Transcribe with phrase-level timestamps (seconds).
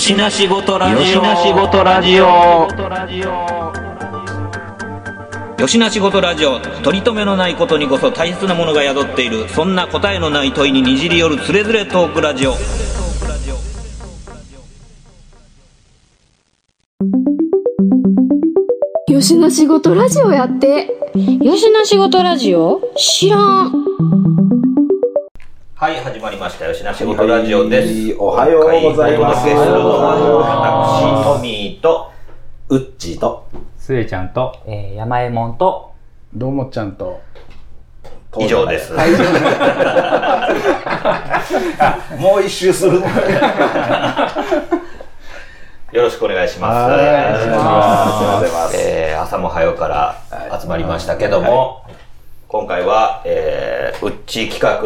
[0.00, 0.98] よしなしごとラジオ。
[0.98, 2.24] よしなしごとラジオ。
[5.60, 6.58] よしなしごとラジオ。
[6.82, 9.46] 取り留めのないことにこそ大切なものが宿っている。
[9.50, 12.54] そんな答えのない問いににじり寄るつれづれトークラジオ。
[19.12, 20.96] よしな仕事ラジオやって
[21.42, 22.80] よしな仕事ラジオ？
[22.96, 24.09] 知らん。
[25.80, 26.66] はい、始まりました。
[26.66, 27.86] よしなしごとラジオです。
[27.88, 30.12] はいおはようございますお届けするのは、
[31.24, 32.12] 私、トミーと、
[32.68, 33.48] ウッチーと、
[33.78, 35.94] スエちゃんと、えー、山右衛門と、
[36.34, 37.22] どうもちゃんと、
[38.38, 38.92] 以上です。
[38.92, 38.98] も
[42.36, 43.00] う一周する。
[43.00, 43.06] よ
[46.02, 46.76] ろしくお願いします。
[46.90, 47.68] はいお願いしますあ
[48.04, 48.76] りがとうございます。
[48.76, 50.20] えー朝も早うから
[50.60, 51.86] 集まりましたけども、
[52.48, 54.82] 今回は、えー、うっちー企画、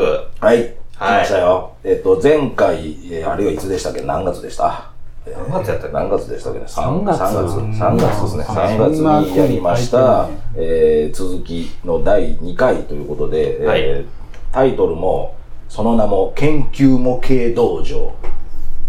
[0.46, 0.76] はい。
[0.98, 1.18] 来はい。
[1.20, 1.72] ましたよ。
[1.84, 4.02] えっと、前回、えーあるいはいつでしたっけ？
[4.02, 4.90] 何月でした？
[5.26, 5.92] 何月やったっけ？
[5.94, 6.64] 何月でしたっけね？
[6.68, 7.18] 三月。
[7.20, 7.54] 3月。
[7.82, 8.44] 3月ですね。
[8.44, 8.78] はい3
[9.22, 14.04] 月にやりました、えー続きの第2回ということで、えーはい。
[14.52, 15.34] タイトルも、
[15.68, 18.12] その名も、研究模型道場。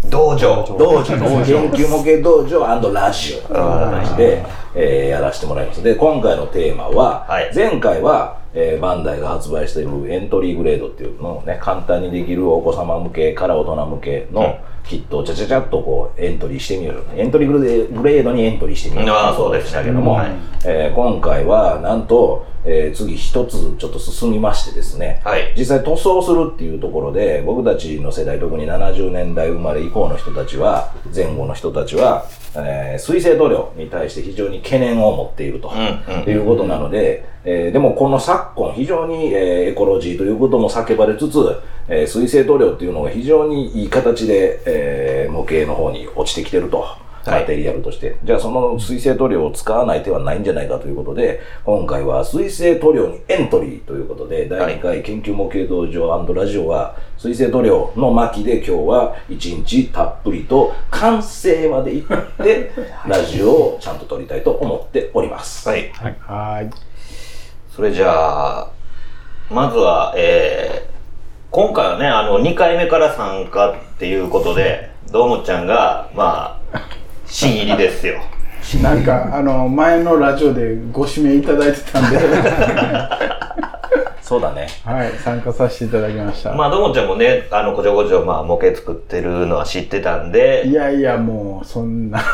[0.08, 0.64] 道場。
[0.78, 1.18] 道場研
[1.72, 3.48] 究模型道場ラジオ。
[3.48, 4.44] という形で、
[4.76, 5.82] えーやらせてもらいます。
[5.82, 7.50] で、今回のテーマは、はい。
[7.52, 17.04] 前回は、えーバンダイが発売しているエントリーグレードっていうのをね、簡単にできるお子様向けから大人向けのキットをちゃちゃちゃっとこうエントリーしてみよう。
[17.14, 17.62] エントリーグ
[18.08, 25.52] レードにエントリーしてみようあーというでしたけども、そうですねえー今回はなんと、えー次一つちょっと進みましてですね、はい。
[25.56, 32.24] 実際塗装するっていうところで僕たちの世代特に70年代生まれ以降の人たちは前後の人たちは、
[32.56, 35.70] えー水性塗料に対して非常に懸念を持っていると、
[36.30, 41.38] いうことなので、えーでもこの昨今非常に、えーエコロジーということも叫ばれつつ、
[41.88, 46.86] えー水性塗料っていうのが非常にいい形で、えー模型の方に落ちてきてると。
[47.30, 48.16] マテリアルとして。
[48.24, 62.70] じゃあその水性塗料を使わない手はないんじゃないかということで、今回は水性塗料にエントリーということで、第2回研究模型道場ラジオは水性塗料の巻で今日は1日たっぷりと完成まで行って、
[63.06, 65.68] ラジオをちゃんと撮りたいと思っております。
[65.68, 65.90] はい。
[66.20, 66.70] はい。
[67.74, 68.70] それじゃあ、
[69.50, 70.96] まずは、えー、
[71.50, 76.80] 今回はね、あの、2回目から参加っていうことで、どうもちゃんが、まあ、
[77.26, 78.22] 新入りですよ。
[78.82, 82.18] なんか、あの、前のラジオでご指名いただいてたんで、
[84.20, 84.66] そうだね。
[84.84, 86.52] はい、参加させていただきました。
[86.52, 92.20] まあ、どうもちゃんもね、あの、こちょこちょ、まあ、模型作ってるのは知ってたんでい、やいや、もう、そんな。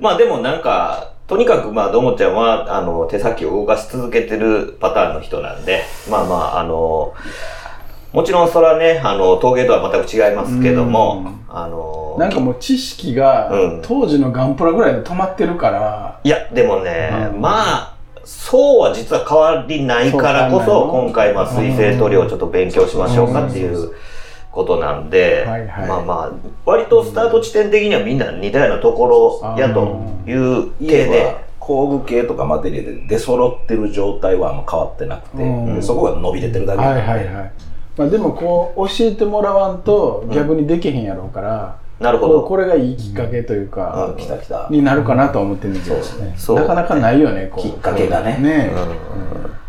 [0.00, 7.12] まあでもなんか、とにかくまあ、どうもちゃんは、あの、手先を動かし続けてるパターンの人なんで、まあまあ、あの、
[8.12, 17.40] もちろんそれはね、あの、陶芸とは全く違いますけども、あの、なんかもう知識がうん、当時のガンプラぐらいで止まってるから、いや、でもね、うん。
[17.40, 23.92] まあ、そうは実は変わりないからこそ、今回、まあ、水性塗料をちょっと勉強しましょうかっていう
[24.50, 25.44] ことなんで、
[25.88, 26.32] まあまあ、
[26.64, 31.24] 割とスタート地点的にはみんな似たようなところやという家体で。
[31.24, 35.74] は、工具系とかマテリアルで出揃ってる状態はあんま変わってなくて、うん。
[35.76, 37.52] でそこが伸び出てるだけで、はいはい。
[38.00, 42.44] まあでもこう、教えてもらわんと逆にできへんやろうから、なるほど。
[42.44, 44.68] これがいいきっかけというか、うん来た来た。
[44.70, 47.62] になるかなと思ってるんですねそうなかなかないよね、こう。
[47.62, 48.72] きっかけがねね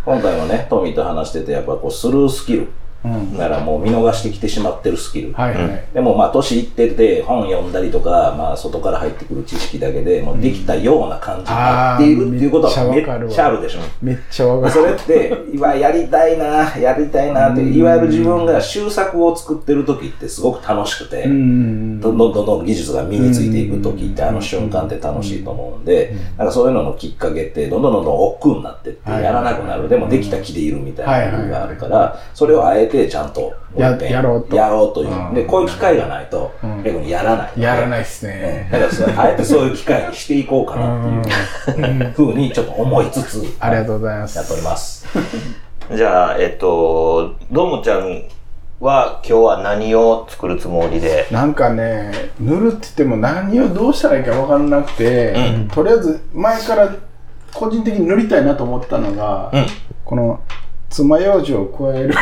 [0.05, 2.69] 今回もね、トミーと話してて、やっぱこうスルースキル。
[3.03, 3.37] うん。
[3.37, 5.33] だからもう見逃してきてしまってるスキル。
[5.33, 5.83] はいはい。
[5.93, 13.79] でもまあ年いってて本読んだりとか、まあ外から入ってくる知識だけでもうできたような感じになっているっていうことはめっちゃあるでしょ。
[14.01, 14.73] めっちゃわかる。
[14.73, 21.99] それって、いわやりたいな、やりたいなって、いわゆる自分が修作を作ってる時ってすごく楽しくて、うん。
[21.99, 29.89] どんどんどんどん技術が身についていく時ってあの瞬間って楽しいと思うんで、なんかそういうののきっかけってどんどんどんどん億劫になってってはいやらなくなる。
[29.89, 35.31] でもできた気でいるみたいな部分があるかはら、それをあえてちゃんとややろうとやろうというう。
[35.31, 37.61] んで、こういう機会がないとうん逆にやらない。
[37.61, 38.69] やらないっすうんね。
[38.71, 41.25] だからそれあえてそういう機会にしていこうかなっ
[41.75, 44.37] ていう ふうにちょっと思いつつ、ありがとうございます。
[44.37, 45.05] やっております。
[45.95, 48.23] じゃあ、えっと、どうもちゃん
[48.79, 56.89] は今日は何を作るつもりで、なんかね、塗るって言っても何をどうしたらいいか分かんなくて、うんとりあえず前から
[57.53, 59.65] 個人的に塗りたいなと思ったのが、うん
[60.03, 60.39] この
[60.89, 62.13] 爪楊枝を加える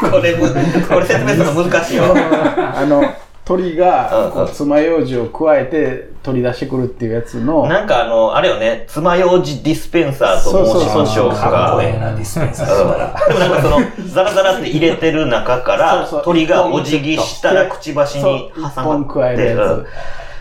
[0.10, 0.48] これむ、
[0.88, 2.04] これ説明するの難しいよ。
[2.14, 3.02] あの、
[3.44, 7.66] 鳥うんがこううん爪楊枝を加えて取り出してくるっていうやつの。
[7.66, 11.36] なんかあの、あれよね、爪楊枝ディスペンサーと申しましょうか。
[11.36, 13.14] かっこええな、ディスペンサーしたら。
[13.28, 19.84] でもなんかその、ザラザラって入れてる中から、鳥がお辞儀したらくちばしに挟ま本加えるやうん。
[19.84, 19.86] つ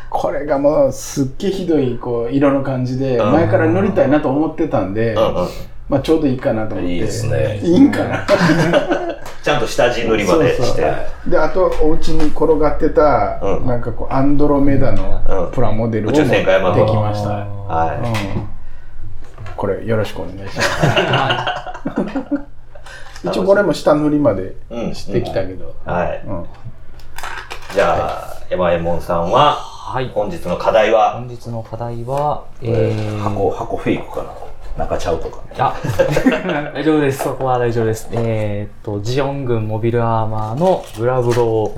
[0.09, 3.31] これがもうすっげえひどいこう色の感じでうん。
[3.33, 5.47] 前から塗りたいなと思ってたんで、うんうん
[5.89, 6.93] まあちょうどいいかなと思って。
[6.93, 7.59] いいですね。
[7.63, 8.25] いいんかな。
[9.43, 10.63] ちゃんと下地塗りまでして。
[10.63, 10.81] そうそ
[11.27, 11.29] う。
[11.29, 13.67] であとお家に転がってた、うん。
[13.67, 14.95] なんかこうアンドロメダうん。
[14.95, 20.63] のプラモデルを宇宙戦艦ヤマトできました、はうん、これよろしくお願いしま
[23.23, 23.27] す。
[23.27, 24.95] 一応これも下塗りまでうん。
[24.95, 25.89] してきたけど、い。
[25.89, 26.21] はい。
[26.25, 26.45] うん。
[27.73, 30.09] じゃあ、山右衛門さんは、はい。
[30.13, 34.29] 本日の課題は、本日の課題は、えー、箱、箱フェイクかな。
[34.77, 35.43] 中ちゃうとか。
[35.57, 35.75] あ、
[36.73, 37.23] 大丈夫です。
[37.23, 38.09] そこは大丈夫です。
[38.11, 41.77] えーっと、ジオン軍モビルアーマーのグラブロを、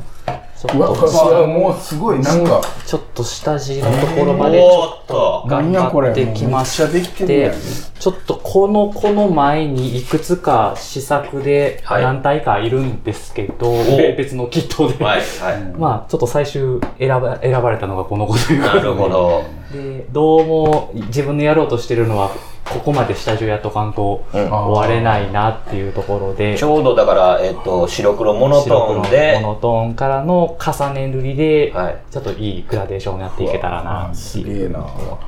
[0.58, 7.54] ちょうわうっと、わうわもうすごいなんかちょっと下地のところまでちょっと頑なんやこれ張ってきましめっちゃできててん、
[8.00, 15.04] ちょっとこの、この前にいくつか試作ではい何体かいるんですけど、おべ別のキットで。
[15.04, 15.62] はい、はい。
[15.78, 19.44] まあ、ちょっと最終選ば選ばれたのがこの子というなるほど。
[19.74, 22.32] で、どうも自分のやろうとしてるのは、
[22.70, 24.52] ここまで下地をやっとかんとうん。
[24.52, 31.98] 終われないなっていうところで、ちょうどだから、えっと、白黒モノトーンで、モノトーンからの重ね塗りで、はい。
[32.12, 34.72] ちょっといいグラデーションをやっていけたらなってすいう。
[34.72, 34.78] っ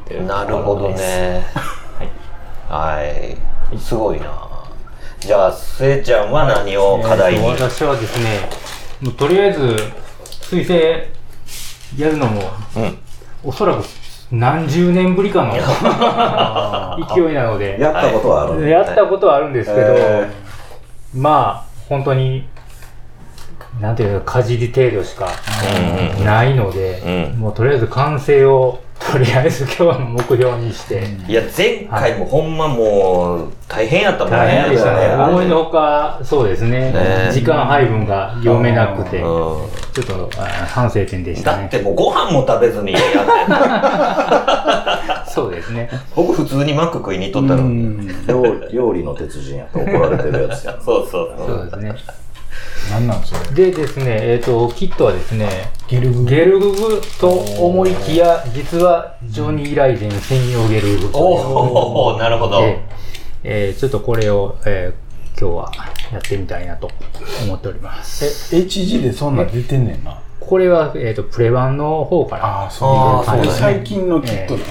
[0.06, 0.46] てるな。
[0.46, 1.46] るほどね。
[2.68, 3.02] は
[3.72, 3.78] い。
[3.78, 4.48] すごいな。
[5.20, 8.40] じゃあ、せいちゃんは何を課題に、えーと私はですね、
[9.02, 9.76] もうとりあえず、
[10.50, 10.74] 水星
[11.98, 12.42] やるのも、
[12.76, 12.98] うん。
[13.44, 13.84] おそらく
[14.32, 15.54] 何十年ぶりかの
[17.16, 18.68] 勢いなので、やったことはある。
[18.70, 20.30] やったことはあるんですけど、え
[21.16, 22.48] まあ、本当に、
[23.80, 25.28] なんていうか、かじり程度しか
[26.20, 26.26] うん。
[26.26, 27.40] ないので、うん。
[27.40, 34.38] もうとりあえず完成を、とりあえず今日の目標にして、いや、前回もほんまもう、大変やったもんね。
[34.38, 35.14] 大変でしたね。
[35.16, 37.30] 思いのほか、そうですねね。
[37.32, 39.70] 時間配分が読めなくて、ちうょ
[40.02, 41.62] っとあ反省点でしたね。
[41.64, 43.02] だってもうご飯も食べずにやっ
[45.26, 45.90] て そうですね。
[46.16, 48.10] 僕普通にマック食いに行っとったのに。
[48.28, 50.82] 料料理の鉄人やと怒られてるやつやな。
[50.84, 51.96] そうそうそうですね。
[52.92, 53.72] なんなんそれ？
[53.72, 62.62] でですね、えっ、と、キットはですね、ゲルグゲルググと思いきや、実はジョニー・ライデン専用ゲルググおおなるほど。
[62.64, 62.80] え
[63.44, 65.08] えーちょっとこれを、えー
[65.40, 65.72] 今日は
[66.12, 66.90] やってみたいなと
[67.46, 68.56] 思っております。
[68.56, 70.20] え HG でそんなん出てんねんな。
[70.40, 72.46] これは、えっ、と、プレ版の方から。
[72.64, 72.88] ああそ
[73.38, 74.64] うね最近のキットね、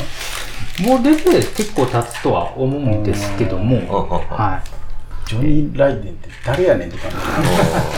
[0.88, 3.76] もう出て結構経つとは思うんですけども、
[4.28, 4.60] は
[5.26, 7.10] ジョニー・ライデンって誰やねんって感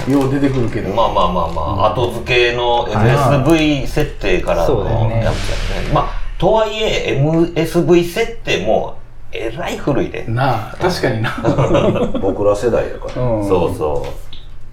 [0.06, 0.94] じよう出てくるけど。
[0.94, 5.92] まあまあまあまあ、後付けの MSV 設定からのやつやね。
[5.92, 6.08] まあ、
[6.38, 8.98] とはいえ MSV 設定も
[9.30, 10.24] えらい古いで。
[10.26, 11.36] なあ確かにな。
[12.20, 13.22] 僕ら世代やから。
[13.22, 13.46] うん。
[13.46, 14.06] そうそ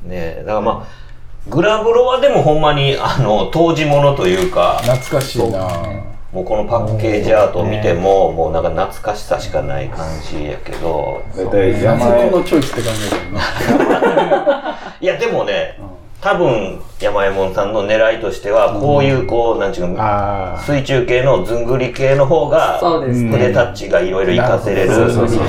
[0.05, 0.09] う。
[0.09, 13.39] ねだからまあ、グラブロはでもほんまに、あの、当時ものというか、懐かしいなもうこのパッケージアートを見ても、もうなんか懐かしさしかない感じやけど、大体な山ぜこのチョイスって考えてるの
[14.99, 15.79] いやでもね、
[16.19, 23.31] 多分山右衛門さんの狙いとしては、こういうこう、なんちゅうの、ああ水中系のずんぐり系の方が、そうですね。
[23.31, 25.39] 筆タッチがいろいろ活かせれる、そうそうそう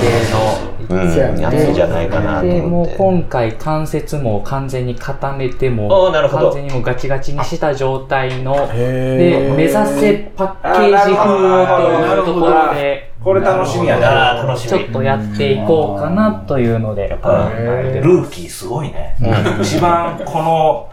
[0.94, 2.88] ん、そうやねやつじゃないかなとで、もう。
[2.96, 14.44] 今回関節も完全に固めておもー、なるほど完全にもうガチガチにした状態の、へで、ー目指せパッケージ風というところで、これ楽しみやな。
[14.44, 14.90] 楽しみちょっ。
[14.90, 19.16] とやっていこうかなというので、ルーキーすごいね。
[19.60, 20.88] 一番この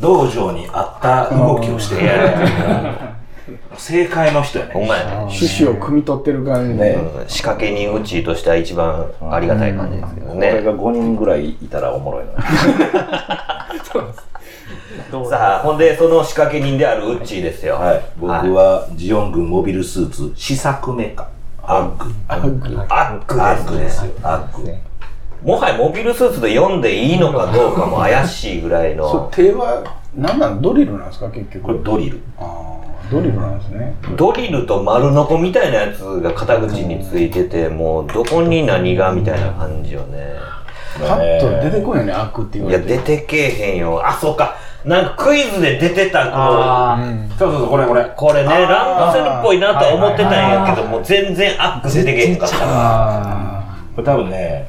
[0.00, 2.10] 道場に合った動きをしてる。
[3.76, 4.72] 正解の人やね。
[4.72, 5.16] ほんまやね。
[5.16, 10.50] 趣旨を汲み取ってる感じねうん仕掛け人うちとしては一番ありがたい感じですけどね。
[10.50, 12.38] これが5人ぐらいいたらおもろいのよ。
[15.28, 17.74] さあ、ほんで、その仕掛け人であるウッチーですよ。
[17.74, 18.02] はい。
[18.18, 21.28] 僕はジオン軍モビルスーツ試作メカ。
[21.62, 22.12] アッグ。
[22.28, 24.10] アックですね。
[24.22, 24.74] アッグ。
[25.42, 29.28] もはやモビルスーツで読んでいいのかどうかも怪しいぐらいそうの。
[29.32, 29.82] 手は
[30.14, 32.20] 何なんドリルなんですか結局これドリル。
[32.38, 40.34] ああドリルなんですねドリルと丸ノコみたいなやつが肩口についてて、もうどこに何がみたいな感じよね。
[40.98, 44.06] パッと出てこいよね悪って言いや、われて出てけえへんよ。
[44.06, 44.56] あ、そうか。
[44.84, 46.98] なんかクイズで出てた、こあ
[47.38, 48.02] そうそうそう、これこれ。
[48.02, 52.70] うこれね、ランドセルっぽいなとは思ってたんやけど、もう全然アック出てけえへんかったから。
[52.70, 53.64] あ
[53.94, 54.68] これ多分ね、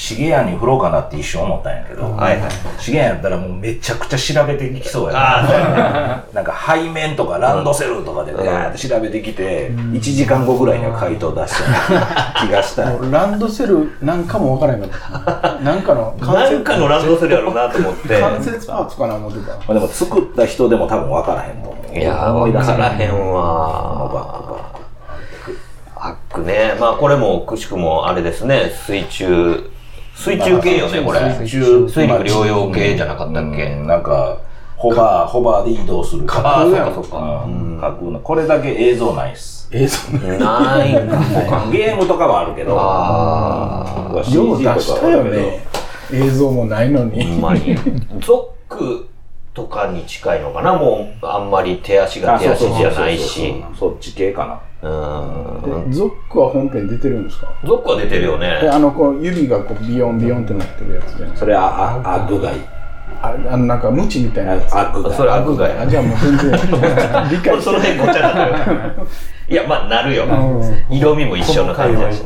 [0.00, 2.50] 資源屋に振ろうかなって一瞬思ったんやけど、はいはい。
[2.78, 6.24] 資源やったらもうめちゃくちゃ調べてきそうやああ、そうやね。
[6.32, 12.84] なんか背面とかランドセルとかでガーって調べてきて、1時間後ぐらいには回答出した気がした。
[13.12, 15.62] ランドセルなんかもわからへんかった。
[15.62, 18.18] なんかの関節なんかのランドセルやろうなと思って。
[18.18, 19.52] 関節パーツかな思ってた。
[19.52, 21.98] まあでも作った人でも多分分からへんと思う。
[21.98, 24.08] いやー、思い出せわからへんわ。
[24.08, 24.80] グが。
[25.94, 26.74] ハックね。
[26.80, 29.70] まあこれもくしくもあれですね、水中、
[30.20, 31.20] 水中系よね、これ。
[31.40, 33.64] 水中水陸両用系じゃなかったっけ？
[33.64, 34.36] うんなんか、
[34.76, 36.26] ホバー、ホバーで移動する。
[36.28, 37.44] ああ、そっやんかそっか。
[37.46, 39.70] うん架空のこれだけ映像ないっす。
[39.72, 41.70] 映像ないんか。
[41.72, 45.64] ゲームとかはあるけど、あうんよう出したよね。
[46.12, 47.24] 映像もないのほんに。
[47.40, 47.74] まに。
[48.20, 49.08] ゾック
[49.54, 53.64] とかに近いのかなもう、あんまり手足があ手足じゃないし。
[53.78, 54.60] そっち系かな。
[54.82, 55.88] うん。
[55.90, 57.52] でゾックは本編出てるんですか？
[57.64, 58.68] ゾックは出てるよで、ね。
[58.68, 62.54] あの、こう、指がこう、ビヨンビヨンってなってるやつじゃないそれは、あ、あ、グガイ。
[63.22, 64.74] ああの、なんか、ムチみたいなやつ。
[64.74, 65.16] あ、グガイ。
[65.16, 66.50] それアグガやあ、じゃあもう全然、
[67.30, 69.06] 理解してその辺ごっちゃになってる。
[69.48, 70.24] いや、まあ、なるよ。
[70.24, 72.22] うん色味も一緒の感じだし。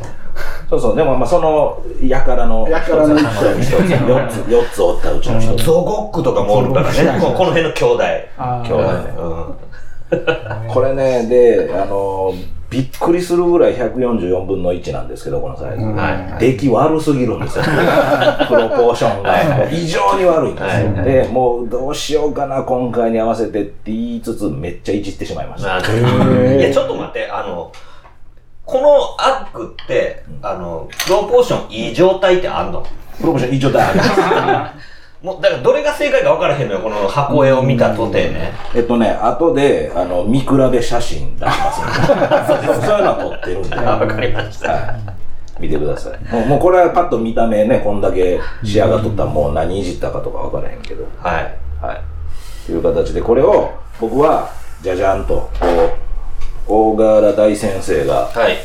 [0.69, 5.63] そうそう、でもまあその、やからの、やからの一一つ、四つ、四つおったうちの一つ。
[5.65, 7.19] ゾゴックとかもおるからね。
[7.21, 8.03] ここの辺の兄弟。
[8.37, 9.13] 兄弟ね。
[10.69, 12.33] これね、で、あの、
[12.69, 15.83] びっくりするぐらい144分の1なんですけど、このサイズ。
[15.83, 17.63] うんはい出来悪すぎるんですよ。
[18.47, 19.69] プロポーションが。
[19.71, 20.93] 異常に悪いんですよ。
[20.95, 25.77] はいで、もうどうしようかな、今回に合わせてって言いつつ、めっちゃいじってしまいました。
[25.77, 27.71] いや、ちょっと待って、あの、
[28.65, 32.83] このアッグって、あの、プロポーションいい状態ってあんの？
[33.21, 34.11] プロポーション異常態あります。
[35.25, 38.53] もう、だからどれが正解か分からへんのよ、この箱絵を見たとてね。
[38.75, 42.73] えっとね、後で、あの、見比べ写真出しますん で。
[42.87, 43.75] そういうのは撮ってるんで。
[43.75, 44.71] あ、わかりました。
[44.71, 44.81] はい。
[45.59, 46.33] 見てください。
[46.33, 51.05] もうもうこれはパッと見た目ね、こんだけ仕上がっとったらもう何いじったかとかわからへんけど。
[51.21, 51.55] はい。
[51.81, 52.01] はい。
[52.67, 54.49] という形で、これを僕は、
[54.81, 55.95] じゃじゃんと、こ
[56.67, 58.57] う、大河原大先生がはい。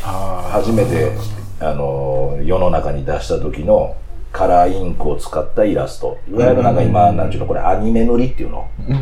[0.51, 1.13] 初めて、
[1.61, 3.95] あのー世の中に出した時の
[4.33, 6.19] カラーインクを使ったイラスト。
[6.31, 8.97] いわゆるなんか今、なんちゅうの、これアニメ塗りっていうの、うん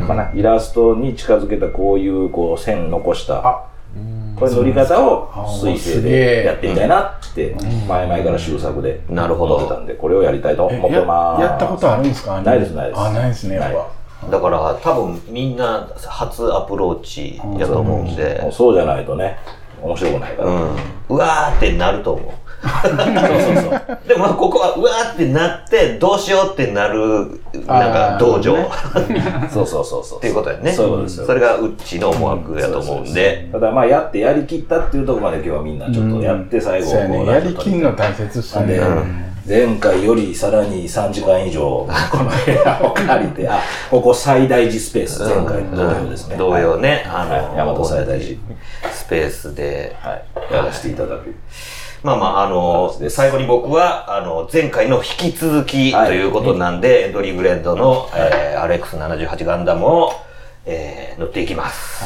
[0.00, 0.06] うん。
[0.06, 0.30] かな。
[0.34, 3.64] イラストに近づけたこういう、こう、線残した、
[4.38, 5.30] これ塗り方を
[5.62, 7.54] 水性でやってみたいなって、
[7.88, 11.42] 前々から修作でなるほど思ってたんで、これをやりたいと思ってます。
[11.42, 14.30] ややったことあるんですかないですないですあ、ないですね、やっぱ。
[14.30, 19.36] だから、多分みんな初アプローチやと思うんもうで、そうじゃないとね、
[19.82, 20.48] 面白くないから。
[20.48, 20.70] うん。
[21.10, 22.45] うわーってなると思う。
[22.66, 23.98] そうそうそう。
[24.08, 28.56] でもまあここはうわーってなって、どうしようってなる、なんか道場。
[29.52, 30.18] そうそうそうそう。
[30.18, 30.72] っていうことやね。
[30.72, 31.26] そういうことですよ。
[31.26, 33.48] それがうちの思惑やと思うんで。
[33.52, 36.90] ただまあやってやりきったっていうところまで今日はみんなちょっとやって最後。
[36.90, 39.26] こうやりきんの大切っすなんでね。
[39.48, 41.60] 前回よりさらに3時間以上
[42.10, 46.36] この部屋を借りて、あ、ここ最大寺スペース、前回同様ですね。
[46.36, 47.56] 同様ね、あはい。
[47.56, 48.36] の、大和最大寺。
[48.92, 49.94] スペースで。
[50.00, 50.52] はい。
[50.52, 51.32] やらせていただく。
[52.06, 60.12] まあまあ、あの最後に僕は、あの、前回の引き続きはいということなんで、エントリーグレードの、えー RX78 ガンダムを、
[60.66, 62.04] えー乗っていきます。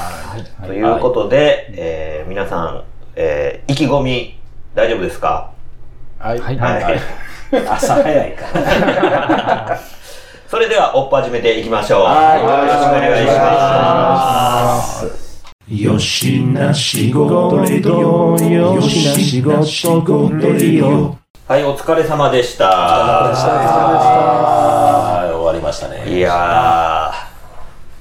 [0.67, 2.83] ということで、えー皆さん、
[3.15, 4.39] えー意気込み、
[4.75, 5.51] 大丈夫ですか？
[6.19, 6.39] はい。
[6.41, 7.01] はいはい。
[7.69, 9.79] 朝早いから。
[10.49, 12.05] それでは、おっぱ始めていきましょう。
[12.05, 15.30] はいよろしくお願いします。
[15.71, 18.83] よしな仕事レディオよ。
[18.83, 22.67] しな仕事レディオはい、お疲れ様でした。
[22.69, 23.31] は
[25.29, 26.13] い、終わりましたね。
[26.13, 26.35] いやー、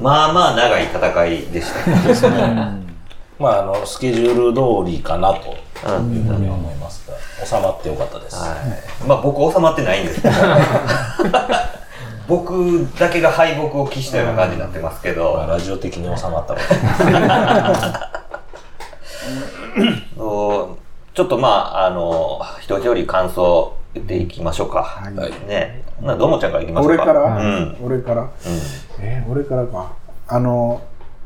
[0.04, 1.72] まあまあ長い戦いでし
[2.20, 2.90] たね。
[3.38, 5.56] まあ、あの、スケジュール通りかなと
[5.88, 8.36] うんいうふうに思いますが、収まってよかったです。
[8.36, 8.48] は
[9.06, 10.34] い、まあ僕収まってないんですけど
[12.30, 16.60] 僕だけが敗北を喫したような感じになってますけど、まあラジオ的に収まったこ
[20.18, 20.78] とお
[21.14, 25.14] ちょっとまああの一人一人感想言っていきましょうか、はい。
[25.48, 25.84] ね。
[26.02, 27.04] などもちゃんからいきましょうか。
[27.04, 27.38] 俺から？
[27.38, 28.30] うん、俺から？
[29.00, 29.94] えー俺からか。
[30.28, 30.82] あの、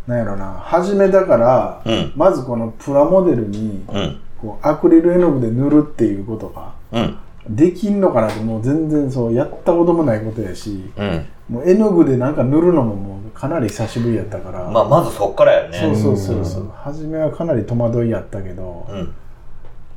[0.08, 0.54] なんやろな。
[0.64, 4.20] 初めだからうん、まずこのプラモデルに、うん。
[4.42, 7.18] こうアクリル絵の具で塗るっていうことがうん
[7.50, 11.26] できんのかなってもう全然そうやったこともないことやしうん。
[11.50, 15.78] もう絵の具でなんか塗るのももうかなり久しぶりやったから、まあまずそっからやね。
[15.78, 16.72] そうそうそうそう。
[16.76, 19.14] 初めはかなり戸惑いやったけど、うん。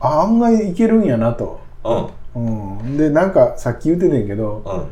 [0.00, 1.60] あ案外いけるんやなと、
[2.34, 2.78] うん。
[2.78, 4.86] うん、でなんかさっき言ってたんやけどうん。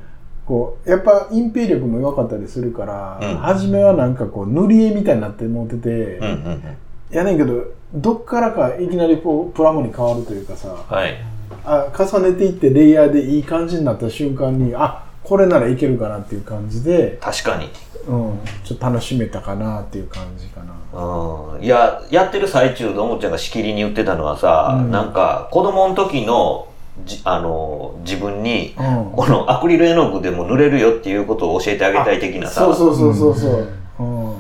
[0.46, 3.38] こうやっぱ隠蔽力も弱かったりするから、うん。
[3.38, 6.62] 初めはなんかこう塗り絵みたいになって持ってて、うんうん。
[7.10, 11.33] やねんけどどっからかいきなりこうプラモに変わるというかさはい
[11.64, 17.70] あ重ねていってレイヤーでいい感じになった瞬間にあこれならいけるかなっていう感じで、確かに。
[18.06, 20.74] うん、ちょっと楽しめたかなっていう感じかな。
[20.92, 21.64] うん。
[21.64, 26.68] いや、やってる最中、どもちゃんがしきりに言ってたのはさ、うんなんか、子供の時の、
[27.06, 32.60] じあの、自分に、うんこのアクリル絵の具でも塗れるよっていうことを教えてあげたい的なさ。
[32.66, 33.68] そうそうそうそうそう。
[34.00, 34.34] うん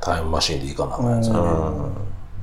[0.00, 1.92] タイムマシンでいいかなうねうん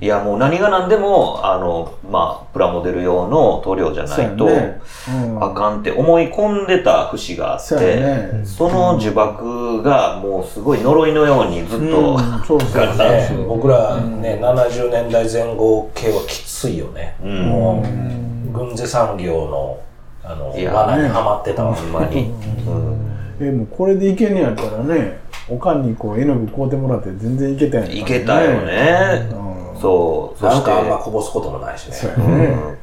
[0.02, 4.80] いや、もう何が何でも、あの、まあ、プラモデル用の塗料じゃないと、ね。
[5.10, 8.46] うんあかんって思い込んでた節があっそうやて、ね。
[8.46, 12.18] その呪縛がもうすごい呪いのようにずっと、うん
[12.98, 17.16] ね僕らね、70年代前後系はきついよね。
[17.24, 19.78] うんもう、軍需産業の、
[20.24, 21.74] あの、いや罠にはまってたわ。
[21.74, 22.32] ほんまに。
[22.68, 23.10] うん
[23.42, 29.30] え、もうこれでいけんねやったらね、おかんにこう絵の具買うてもらって全然いけたんやいけたよね。
[29.32, 30.40] うんそう。
[30.40, 31.96] そして、なんかあんまこぼすこともないしね。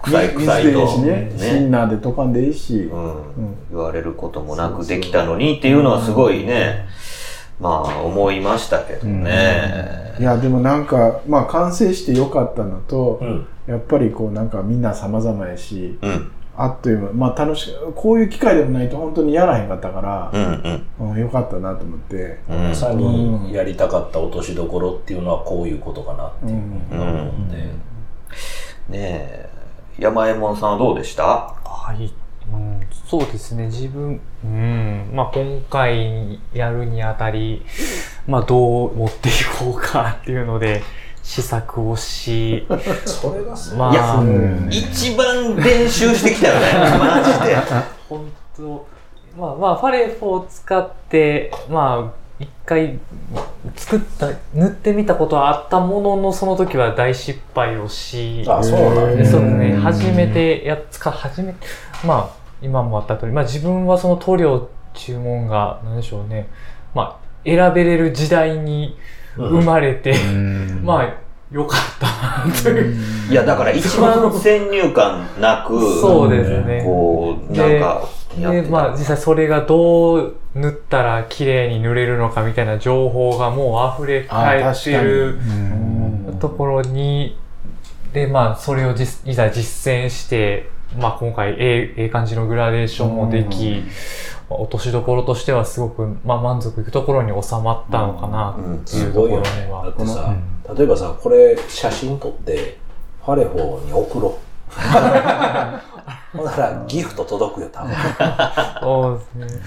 [0.03, 1.33] 臭い臭いとね。
[1.37, 2.85] シねンナーで溶かんでいいし。
[2.93, 3.17] うん
[3.71, 6.87] 言われることもなくできたのにっていうのはすごいね、
[7.61, 10.15] まあ思いましたけどね。
[10.19, 13.47] いや、でもなんか、まあ完成してよかったのとう、ん。
[13.67, 16.31] やっぱりこうなんかみんな様々やし、うん。
[16.57, 21.11] あっという間、まあ楽しく、こういう機会でもないと本当にやらへんかったからう、んうん。
[21.11, 22.41] うんよかったなと思って。
[22.49, 26.61] うんまさにやりたかった落としどころっていうのはこういうことかなっていう
[26.91, 27.57] ふうに思って。
[27.57, 27.71] ね
[28.93, 29.49] え。
[29.99, 31.25] 山右衛門さんはどうでした？
[31.65, 32.13] はい、
[32.53, 37.65] うん、そうですね自分、うんまあ、今回やるにあたり、
[38.27, 40.83] まあ、どう持っていこうかっていうので
[41.26, 42.64] 試作をし
[43.04, 44.68] それがさ、まあうん。
[44.71, 46.66] 一番練習してきたよね、
[46.99, 47.56] マジで。
[48.09, 48.87] 本当。
[49.37, 52.99] まあまあファレフォを使ってまあ一回
[53.75, 61.66] 作った塗ってみたことはあったもののその時は大失敗をしあ、そうなんでですね、初めてやっつか、初めて、
[62.04, 66.49] まあ、今もあった通り、まあ自分はその塗料注文が、なんでしょうね、
[66.95, 68.97] まあ、選べれる時代に
[69.37, 70.15] 生まれて、
[70.82, 73.30] まあ、よかったな、という。
[73.30, 76.82] いや、だから一番先入観なく、そうですね。
[76.84, 78.71] こう、なんか、で、た。
[78.71, 85.39] まあ実際それがどう塗ったら綺麗に塗れるのかみたいな情報がもう溢れ返ってる
[86.28, 86.39] うん。
[86.41, 87.39] ところに、
[88.13, 93.84] で、まあ、それを実いざ実践して、まあ、今回、ええ、ええ感じのグラデーションもでき、
[94.49, 99.73] まあ落としどころとしてはすごく、まあ、満足いくところに収まったのかなっていすうところごいよねに。
[99.73, 99.82] は。
[99.85, 100.35] だってさ、
[100.76, 102.78] 例えばさ、これ写真撮って、
[103.25, 104.32] ファレフォーに送ろう。
[106.37, 107.95] ほんならギフト届くよ、多分。
[108.82, 109.61] そうですね。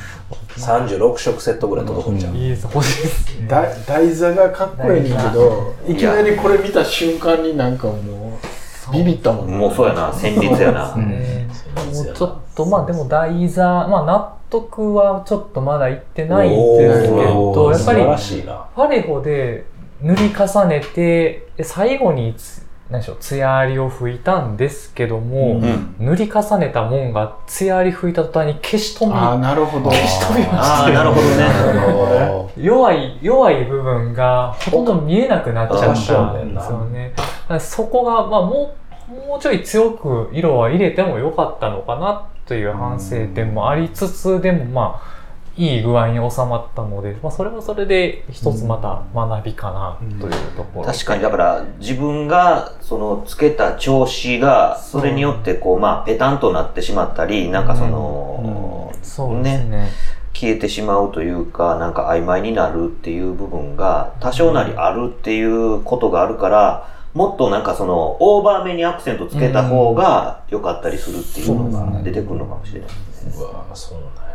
[0.58, 2.36] 36色セットぐらい届くんちゃう？
[2.36, 3.48] いいです、欲しいですね。
[3.48, 7.98] だ台座がかっこいいねんけど、いきなりこれ見た瞬間になんかもう、
[8.94, 9.58] ビビったもんね。
[9.58, 10.96] もうそうやな、戦慄やな。
[10.96, 11.48] ね
[11.94, 18.68] もうちょっと、まあでも台座、まあ納得はちょっとまだいってないんですけど、やっぱり素晴らしいな。
[18.76, 19.66] ファレホで
[20.02, 25.96] 塗り重ねて、で最後につ、何でしょう、艶ありを吹いたんですけども、うん。
[26.00, 29.92] 塗り重ねたもんが艶あり吹いた途端に消し止め、ああ、なるほど。
[29.92, 32.54] 消し止めまああ、してなるほどね。
[32.58, 37.14] 弱い、弱い部分がほとんど見えなくなっちゃったんですよね。
[37.60, 38.74] そこが、まあも
[39.12, 45.19] う、もうちょい強く色は入れてもよかったのかなという反省点もありつつ、でもまあ、
[45.58, 50.86] いい具合に収まったので、まあそれもそれで一つまた学びかなというところ。
[50.86, 59.90] 確かに、だから自分がそのつけた調子が、それによってこう、まあ、ペタンとなってしまったり、なんかその、そうですね。
[60.34, 73.34] 消えてしまうというか、なんか曖昧になるっていう部分が多少なりあるっていうことがあるから、もっとなんかそのオーバーめにアクセントつけた方が良かったりするっていうのが出てくるのかもしれないですね。
[73.36, 74.29] うわそうなん。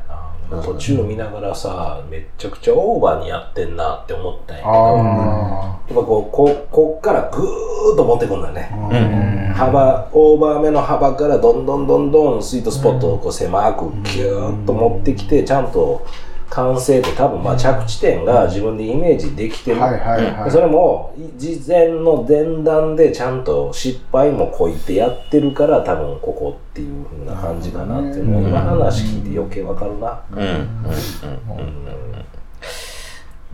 [0.50, 8.70] 途中見ながらさ、めっちゃくちゃオーバーにやってんなって思ったんやけど、やっあぱこう、ここっからぐーっと持ってくんだよね。
[8.72, 9.54] うん。
[9.54, 16.06] 幅、オーバーめの幅からどんどんどんどんスイートスポットをこう狭くキューッと持ってきて、ちゃんと
[16.50, 19.80] 完成って多分まあ着地点が自分でイメージできてる。
[20.50, 30.20] それも事前の前段でちゃんと失敗もこいてやってるから多分ここっていう風な感じかなっていうのを今話聞いて余計わかるな。
[30.30, 30.38] うん。
[30.38, 30.46] うん。
[30.46, 30.56] うん。
[30.56, 32.24] うん。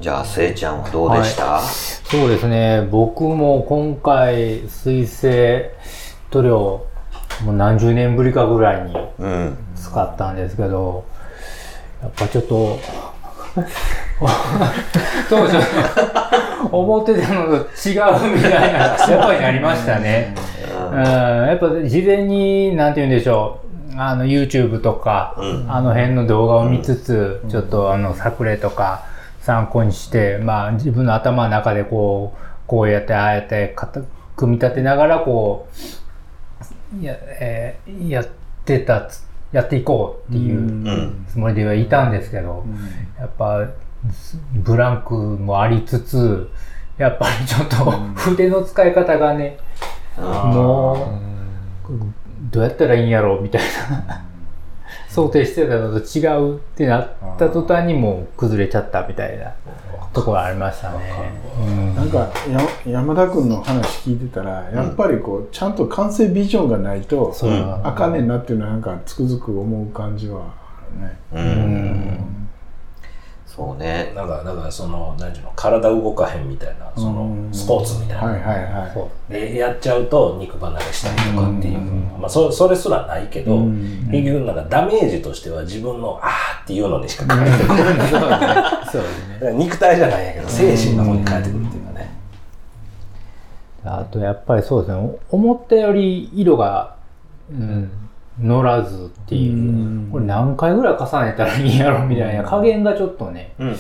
[0.01, 5.75] じゃあ、せいちゃんはどうでした、そうですね、僕も今回、水性
[6.31, 6.87] 塗料、
[7.45, 9.59] もう何十年ぶりかぐらいにうん。
[9.77, 11.05] 使ったんですけど、
[12.03, 12.79] やっぱちょっと、
[15.29, 15.57] 当初、
[16.71, 20.35] 思ってたのと違うみたいな、やっぱりなりましたね。
[20.91, 25.71] うん、やっぱ事前に、なんて言うんでしょう、あの YouTube とか、うん。
[25.71, 29.05] あの辺の動画を見つつ、ちょっとあの作例とか
[29.41, 33.75] 参考にして、まあ自分の頭の中でこう、こうやってああやって
[34.37, 35.69] 組み立てながらこ
[36.99, 38.29] う、や、えーやっ
[38.65, 41.27] てたつ、やっていこうっていううん。
[41.29, 42.65] つもりではいたんですけど、
[43.19, 43.69] やっぱ
[44.55, 46.51] ブランクもありつつ、
[46.97, 47.77] やっぱりちょっと
[48.15, 49.59] 筆の使い方がね、
[50.17, 51.19] も
[51.89, 53.63] う、どうやったらいいんやろうみたい
[54.09, 54.25] な、
[55.09, 59.55] 想定してたのと違うってなった途端にもう崩れちゃったみたいな
[60.13, 60.99] ところありましたね。
[61.61, 61.95] うん。
[61.95, 67.35] なんかや山田君の話聞いてたらやっぱりこうちゃんと完成ビジョンがないと
[67.85, 70.81] あかんねんなっていうのはなんかつくづく思う感じはあ
[71.33, 72.21] るね。
[73.61, 74.11] そうね。
[74.17, 78.23] なんか、だからその、なんていうの、体動かへんみたいな、そのうん、スポーツみたいな。
[78.25, 79.33] はいはいはい。
[79.33, 81.79] で、やっちゃうと肉離れしたりとかっていう。
[82.19, 87.85] まあ、そそれすらないけど、うん結局なんかダメージとしては自分の、あーっていうのにしか変えてこない。
[88.91, 89.53] そうですね。
[89.53, 92.11] 肉体じゃないんやけど、精神の方に変えてくるっていうかね。
[93.85, 96.95] あとやっぱりそうですね、思ったより色が、
[97.51, 97.91] うん、
[98.41, 100.09] 乗らずっていう、うん。
[100.11, 102.43] これ何回ぐらい重ねたらいいんやろみたいな。
[102.43, 103.77] 加減がちょっとね、うん。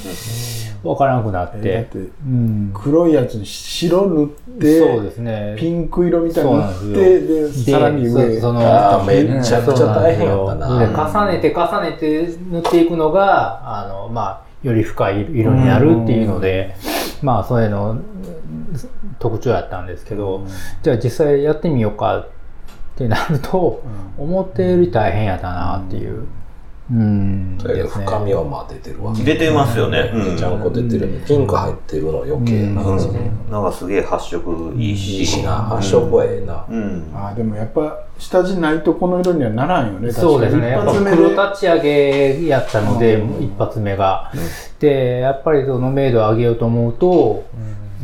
[0.83, 1.51] わからなくなっ。
[1.55, 5.57] えだっててうん、黒いやつに白塗ってそうですね。
[5.59, 11.11] ピンク色みたいに塗ってでさらに上そそのめっちゃくちゃ大変やったな。
[11.11, 16.75] 重ねて重ねて塗っていくのが、あの、まあ、より深い色になるっていうので、
[17.23, 17.99] まあ、そういうの、
[19.19, 20.47] 特徴やったんですけど、
[20.83, 22.40] じゃあ実際やってみようかって
[23.09, 23.83] なると、
[24.19, 26.27] 思ったより大変やったなっていう。
[26.91, 27.57] うん。
[27.57, 29.23] ね深みはまあ出てるわけ。
[29.23, 30.11] 出てますよね。
[30.13, 30.37] うん。
[30.37, 31.25] ちゃんこ出てるね。
[31.25, 32.83] ピンク入ってるの余計な。
[32.83, 35.19] うんそのなんかすげえ発色いいし。
[35.21, 35.53] いいしな。
[35.53, 36.67] 発色はええな。
[36.69, 37.11] うん。
[37.15, 40.11] あーでもやっぱ下地ないとこの色にはならんよね。
[40.11, 40.71] そうですね。
[40.71, 44.33] やっぱ確かに黒立ち上げやったので、一発目が。
[44.81, 47.45] で、やっぱりその明度を上げようと思うと、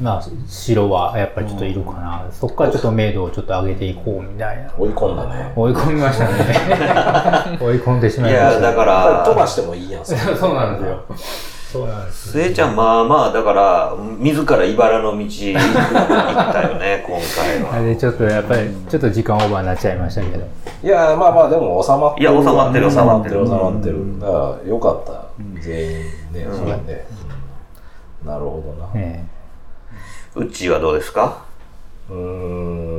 [0.01, 2.29] まあ、白はやっぱりちょっといるかな。
[2.31, 4.75] そこからちょっと明度をちょっと上げていこうみたいな。
[4.77, 5.53] 追い込んだね。
[5.57, 7.59] 追い込みましたね。
[7.61, 8.61] 追い込んでしまいや、いました。
[8.73, 10.05] だか飛ばら、してもいいやん。
[10.05, 11.03] そうなんですよ。
[11.73, 12.33] そうなんです。
[12.33, 17.19] 末ちゃん、まあまあ、だから、自ら茨の道行ったよね、 今
[17.71, 17.85] 回は。
[17.85, 20.45] でちょっとやっぱり、ちょっと時間オーバーになっちゃいましたけど。
[20.83, 22.31] いや、まあまあ、でも収まってる。
[22.31, 24.21] いや収まってる収まってる、収収まってる。
[24.21, 24.33] だか
[24.65, 25.13] ら、よかった。
[25.61, 25.89] 全員
[26.33, 27.07] ね、それね。
[28.25, 28.89] なるほどな。
[28.95, 29.25] え
[30.37, 31.45] うっちーはどうですか？
[32.11, 32.97] うーん。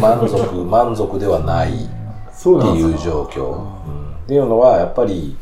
[0.00, 1.88] 満足、満足ではない。
[2.32, 5.36] そうっていう状況、うんっていうのはやっぱり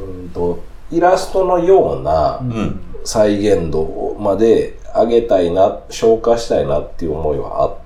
[0.00, 2.80] うんとイラストのようなうん。
[3.04, 7.76] 再現度まで上げたいな消化したいなっていう思いはあっ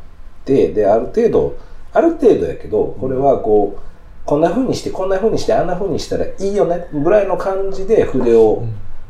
[0.45, 1.57] てである程度
[1.93, 3.81] ある程度やけどこれはこう
[4.25, 8.65] こんな風にしてこんな風にしてあんな風にしたらいいよねぐらいの感じで筆を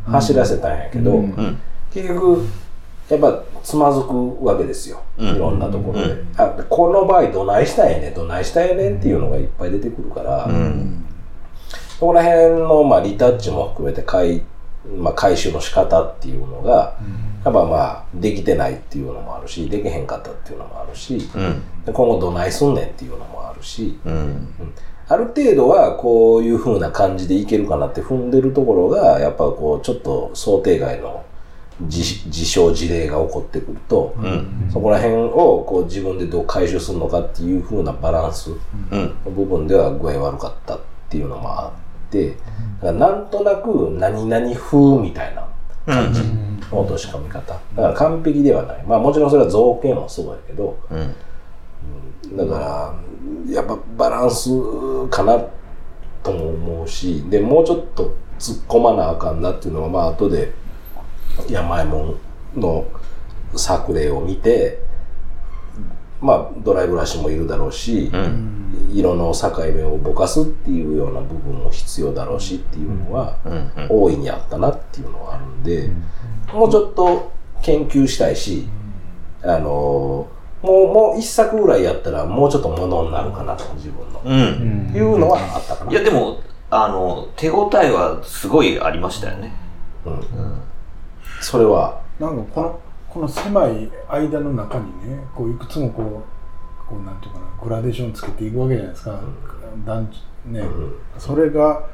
[0.07, 1.17] 走らせたんやけど、うん。
[1.19, 1.59] うん。
[1.93, 2.47] 結局
[3.09, 5.37] やっぱつまずくわけですよ、うん。
[5.37, 8.15] いろんなところで、うあこの場合どないしたいねん。
[8.15, 11.05] どないしたいねんっていうのがいっぱい出てくるから、うん。
[11.99, 14.43] そこら辺の、まあ、リタッチも含めて回,、
[14.97, 16.97] まあ、回収の仕方っていうのが、
[17.45, 21.63] やっぱまあできてないっていうのもあるしできへんかったっていうのもあるし、うん。
[21.85, 24.55] で今後どないすんねんっていうのもあるし、うん。
[25.09, 31.25] ある程度はこういう風な感じでいけるかなって踏んでるところがやっぱこうちょっと想定外の
[31.89, 34.69] 事事象事例が起こってくると、うん。
[34.73, 38.51] そこら辺をこう自分でどう回収するのかっていう風なバランス
[38.91, 39.17] うん。
[39.25, 42.37] の部分では具合悪かったっていうのもあって、
[42.83, 45.49] だなんとなく何々風みたいな
[45.87, 46.23] 感じ
[46.71, 47.53] の落とし込み方。
[47.53, 48.85] だから完璧ではない。
[48.87, 51.15] まあもちろんそれは造形もそうやけど、うん。
[52.37, 54.51] だから、やっぱバランス
[55.09, 55.45] かな
[56.23, 60.53] とも思うし、で、もうちょっと突っ込まなあかんなっていうのは、まあ後で
[61.49, 62.17] 山右衛門
[62.57, 62.87] の
[63.57, 64.79] 作例を見て、
[66.21, 68.59] まあドライブラシもいるだろうし、うん。
[68.95, 73.71] 色の境目をぼかすっていうような部分も必要だろうしっていうのはうん。
[73.89, 75.91] 大いにあったなっていうのはあるんで、
[76.53, 78.69] もうちょっと研究したいし、
[79.43, 80.29] あの
[80.63, 84.23] もう、もう一作ぐらいやったらもうちょっとものになるかなと、自分の。
[84.25, 84.93] うん。
[84.95, 85.91] いうのはあったかな。
[85.91, 86.39] いや、でも、
[86.71, 89.53] あの、手応えはすごいありましたよね。
[90.07, 90.23] うん。
[91.41, 92.81] それは、なんかこの
[93.13, 99.21] この狭い間の中にねこういくつもこうこうなんていうかなグラデーションつけていくわけじゃないですか、
[99.85, 101.87] 団地ね、うんそれが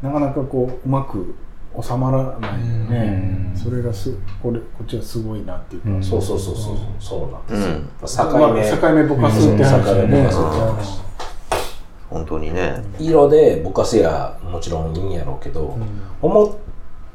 [0.00, 1.34] なかなかこううまく
[1.80, 3.52] 収まらないよね。
[3.52, 3.58] うん。
[3.58, 8.30] それがすこれこっちはすごいなっていうか、うんそうそうそうそうそうなんですよ、うん。
[8.30, 10.30] 境目、まあ境目ぼかすって話だよね、うん。
[10.30, 10.98] 境目ぼかす。
[10.98, 11.10] って話
[12.10, 12.82] 本当にね。
[12.98, 15.78] 色でぼかせやもちろんいいんやろうけど、
[16.20, 16.50] 思っ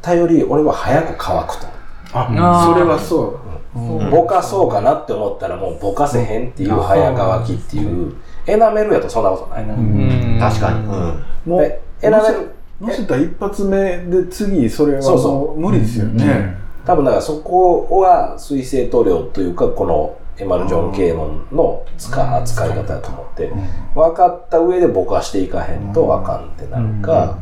[0.02, 1.68] たより俺は早く乾くと、
[2.13, 3.39] あそれはそ
[3.76, 8.15] う、ぼかそうかなって思ったらもうぼかせへんっていう早乾きっていう、
[8.48, 9.68] エナメルやとそんなことない。
[9.68, 10.38] な、うん。
[10.39, 10.80] 確かに。
[10.80, 11.24] うん。
[11.46, 15.60] もうえエナメル乗せた一発目で次それはそうそう。
[15.60, 23.52] 無理ですよね、多分だからそこは水性塗料というかこのエマルジョン系のの使扱い方だと思って、
[23.96, 27.40] 分かった上でぼかしていかへんとあかんってなるか、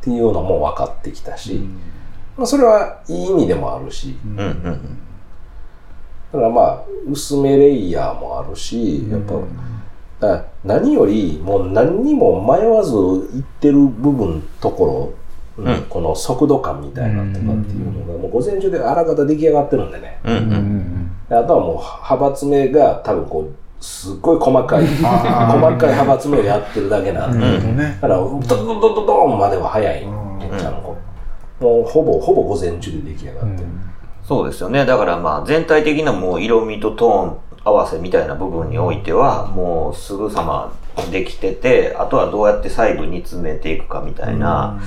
[0.00, 1.66] っていうのも分かってきたし、
[2.36, 4.98] まあ、それはいい意味でもあるし、うんうん
[6.32, 9.34] だからまあ薄めレイヤーもあるしやっぱ、
[10.64, 12.94] 何よりもう何にも迷わず
[13.36, 15.12] いってる部分ところ、
[15.64, 20.36] うんこの速度感みたいなとかっていうのがもう午前中であらかた出来上がってるんでね、うん。
[20.36, 20.42] うん。
[20.42, 20.54] う。
[20.54, 30.06] うんあとはもう派閥目が多分こうすっごい細かい細かい派閥目をやってるだけなんで、だからドドドドドンまでは早い。
[30.06, 30.96] めっちゃのこ。
[31.60, 33.68] うもうほぼほぼ午前中で出来上がってる、
[34.22, 34.84] そうですよね。
[34.84, 40.72] だからまあ全体的なもう色味とトーン合わせみたいな部分においてはもうすぐさま
[41.10, 44.80] できてて、あとはどうやって細部に詰めていくかみたいな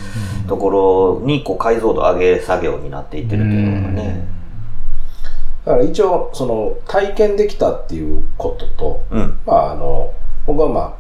[0.47, 4.25] ところにこう解像度上げ作業になっていってるっていうのがね。
[5.65, 9.39] だから一応その体験できたっていうことと、うん。
[9.45, 10.13] まああの
[10.47, 10.93] 僕はまあ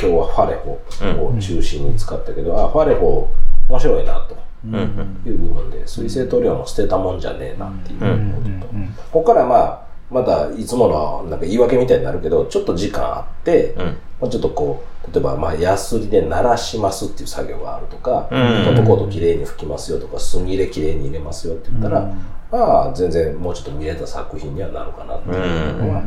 [0.00, 0.80] 今日はファレホ
[1.26, 3.28] を中心に使ったけど、あファレホ
[3.68, 4.74] 面白いなとうん。
[4.74, 5.22] うん。
[5.26, 8.06] いう部分で水性塗料も捨てたもんじゃねえなっていうこ
[8.40, 8.88] とと、うん。
[9.12, 13.96] ここからまあまたいつものなんか言い訳みたいになるけどちょっと時間あって、うん。
[14.18, 22.10] もうちょっとこう例えばまあヤスリで鳴らしますっていう作業があるとか、うんトップコートきれいに拭きますよとか墨入れきれいに入れますよって言ったら、
[22.50, 25.36] まあ全然もうちょっと見れた作品にはなるかなっていう
[25.84, 26.02] のは、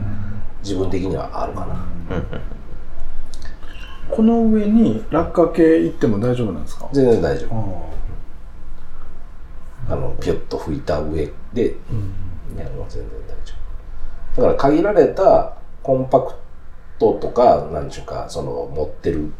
[0.63, 1.85] 自分的にはあるかな。
[4.09, 6.89] この上に落下系行っても大丈夫なんですか？
[6.91, 7.91] 全然大丈夫。
[9.89, 11.75] ああのピュッと拭いた上で
[12.57, 13.58] やるのは全然大丈夫。
[14.39, 16.33] だから限られたコンパク
[16.99, 19.31] トとか、なんでしょうか、その持ってる、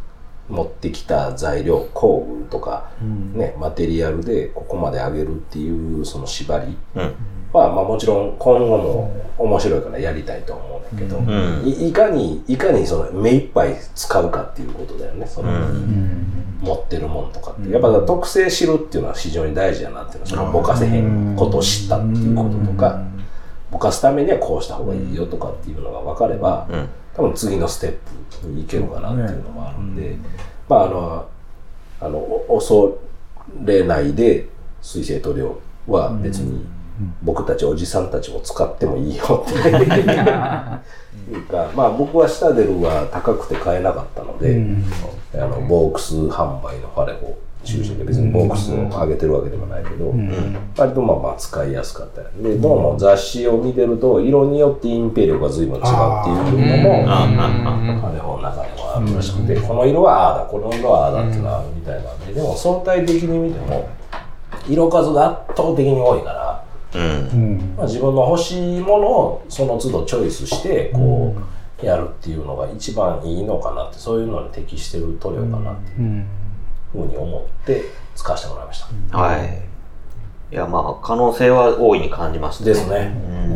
[0.50, 2.92] 持ってきた材料、工具とか、
[3.34, 7.16] ね、マテリアルでここまで上げるっていうその縛りうん。
[7.54, 11.64] は、まあもちろん今後も面白いからやりたいと思うんだけど、うん。
[11.66, 15.52] いいかに、いかにその目いっぱい使うかっていうことだよね、その、
[16.62, 17.72] 持ってるもんとかって。
[17.72, 23.02] やっぱ特性知るっていうのは非常に大事やなっていうのは、そのぼかせへんことを知ったっていうこととか、
[23.72, 26.90] ぼかすためにはこうした方がいいよとかっていうのが分かれば、うん。
[27.16, 30.16] 多分次のステップに行けるかなっていうのもあるんで、
[30.68, 31.30] まああの、
[32.02, 32.98] あの、お恐
[33.64, 34.48] れないで
[34.82, 36.66] 水性塗料は別に
[37.24, 44.62] 僕たちおじさんたちも使ってもいいよっていうか、 まあ僕はシタデルは高くて買えなかったので、
[45.36, 50.14] あの、ボークス販売のファレを中心で別にボークスを上げてるわけではないけど、
[50.78, 55.98] 割とまあまあ使いやすかったよで、どうも雑誌を見てると色によってインペリオが随分違うっていう
[56.84, 63.90] のも、ああれの中ではあるらしくて、この色はああだ、この色はああだっていうのはあるみたいなんで、でも相対的に見ても、
[64.68, 67.74] 色数が圧倒的に多いから、うん。
[67.78, 71.36] まあ、自分の欲しいものをその都度チョイスして、こ
[71.82, 76.26] う、やるっていうのが一番いいのかなって、そういうのに適してる塗料かなっていう
[76.92, 77.84] ふうに思って
[78.16, 79.18] 使わせてもらいました。
[79.18, 79.64] はい。
[80.52, 82.74] いや、まあ、可能性は大いに感じましたね。
[82.74, 83.14] ですね。
[83.34, 83.50] うん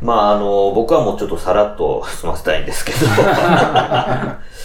[0.00, 2.98] まあ、あの、僕はもうちょっとさらっと済ませたいんですけど、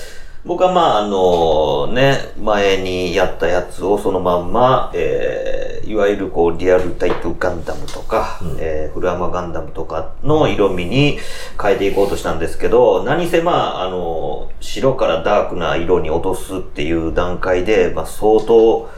[0.45, 11.19] 僕はまあ、あの、ね、前にやったやつをそのまんま、えーいわゆるこう、リアルタイプガンダムとか、えーフルアマガンダムとかの色味に
[11.62, 18.89] 変えていこうとしたんですけど、何せまあ、あの、白からダークな色に落とすっていう段階で、まあ、相当、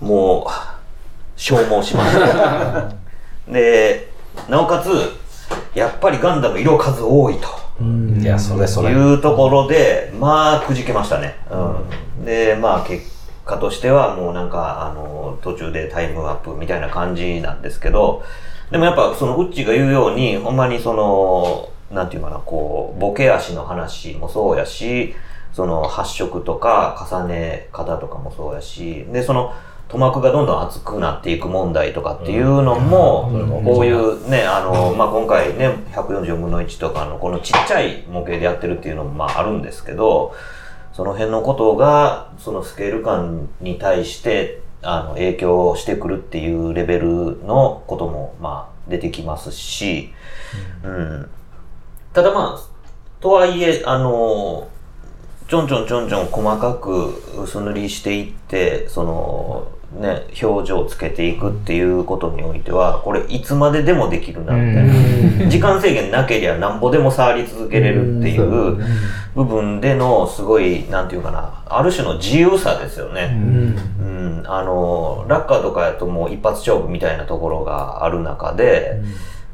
[0.00, 0.50] もう、
[1.36, 2.92] 消耗しました。
[3.50, 4.08] で、
[4.48, 4.88] なおかつ、
[5.74, 7.61] やっぱりガンダム色数多いと。
[8.20, 8.90] いや、それそれ。
[8.90, 11.36] いうところで、まあ、くじけましたね。
[11.50, 12.24] うん。
[12.24, 13.04] で、まあ、結
[13.44, 18.22] 果としては、もうなんか、あの、途中でタイムアップみたいな感じなんですけど、
[18.70, 25.14] でもやっぱ、その、ウッチが言うように、ほんまにその、なんていうかな、こう、ボケ足の話もそうやし、
[25.52, 29.52] その、発色とか、重ね方とかもそうやし、で、その、
[29.92, 33.30] 塗膜がどんどん厚くなっていく問題とかっていうのも、
[33.64, 40.34] こういうね、あの、まあ、今回ね、140分の1とかのこのちっちゃい模型でやってるっていうのもまああるんですけど、
[40.92, 50.12] その辺のことが、そのスケール感に対してあの、影響してくるっていうレベルのことも、まあ、出てきますし、
[50.82, 51.30] うん。
[52.12, 54.68] ただまあ、とはいえ、あの、
[55.48, 65.50] ちょんちょんちょんちょん細かく薄塗りしていって、その、ね、表情をつけていくっていうことにおいては、これいつまででもできるな、みたいな。
[65.50, 68.78] 時間制限なけりゃなんぼでも触り続けれるっていう
[69.34, 73.34] 部分でのすごい、なんていうかな、ある種の自由さですよね。
[74.00, 79.02] うん、あの、ラッカーとかやともう一発勝負みたいなところがある中で、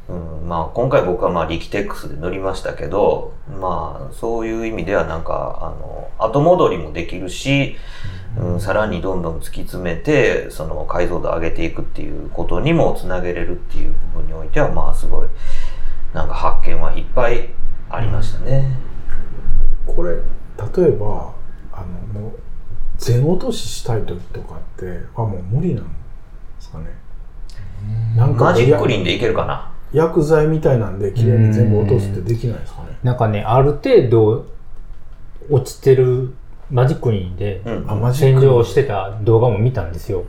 [0.07, 0.47] うん。
[0.47, 7.77] まあ今回僕はまあリキテックスで乗りましたけど、まあそういう意味ではなんか、あの、後戻りもできるし、
[8.28, 8.28] うん、
[8.59, 15.27] さらにどんどん突き詰めて、その解像度を上げていくっていうことにもつなげれるっていう部分においては、まあすごい、
[16.13, 17.49] なんか発見はいっぱい
[17.89, 18.77] ありましたね。
[19.85, 21.33] これ例えば
[21.73, 21.81] あ
[22.13, 22.39] のもう
[22.97, 25.89] 全落とししたい時とかってあもう無理なんで
[26.59, 26.85] すかね。
[28.15, 29.71] なんかマジックリンでいけるかな？
[29.91, 32.89] 薬剤みたいなんで綺麗に全部落とすってできないですかね。
[33.01, 34.45] なんかね、ある程度
[35.49, 36.35] 落ちてる
[36.71, 37.85] マジックリンでうん。
[37.87, 38.41] あマジック。
[38.41, 40.23] 洗浄してた動画も見たんですよ。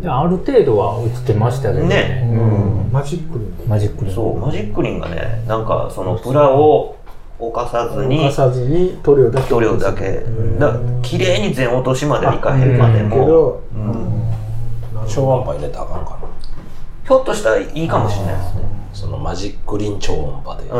[0.00, 2.28] である程度は落ちてましたけどね。
[2.32, 2.92] うん。
[2.92, 3.56] マジックリン。
[3.58, 4.14] でマジックリン。
[4.14, 6.96] そう、マジックリンがね、なんかそのプラを
[7.38, 9.48] 犯さずに動か、さずに塗料だけ。
[9.48, 13.62] 塗料だけ、うんだ綺麗に全落としまではいかへんまでけも、ど、
[15.08, 16.16] 超音波入れたらあかんかな。
[17.04, 18.62] ひょっとしたらいいかもしれないですね。
[18.92, 20.70] そのマジックリン超音波で。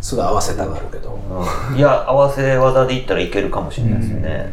[0.00, 1.18] うんすぐ合わせたがるけど。
[1.70, 1.76] うん。
[1.76, 4.52] いや、合わせ技でいったらいけるかもしれないですね。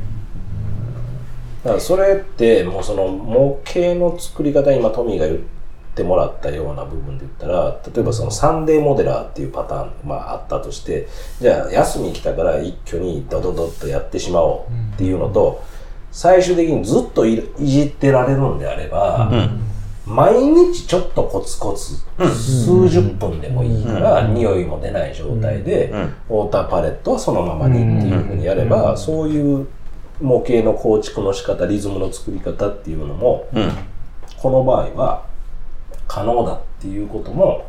[1.64, 5.40] だからそれってもうその模型の作り方今トミーが言っ
[5.96, 11.08] てもらったような部分で言ったら例えばそのサンデーモデラーっていうパターン、まあ、あったとして
[11.42, 15.62] じゃあ休み来たから一挙にドドドッとやってしまおうっていうのと
[16.12, 19.30] 最終的にずっといいじってられるんであれば、
[20.08, 29.68] 毎日ちょっとコツコツ、数十分でもいいから、匂いも出ない状態で、うんウォーターパレットはそのままにっていうふうにやれば、そういう
[30.22, 33.72] 模型の構築の仕方、リズムの作り方っていうのも、うん。
[34.38, 35.26] この場合は
[36.08, 37.66] 可能だっていうことも、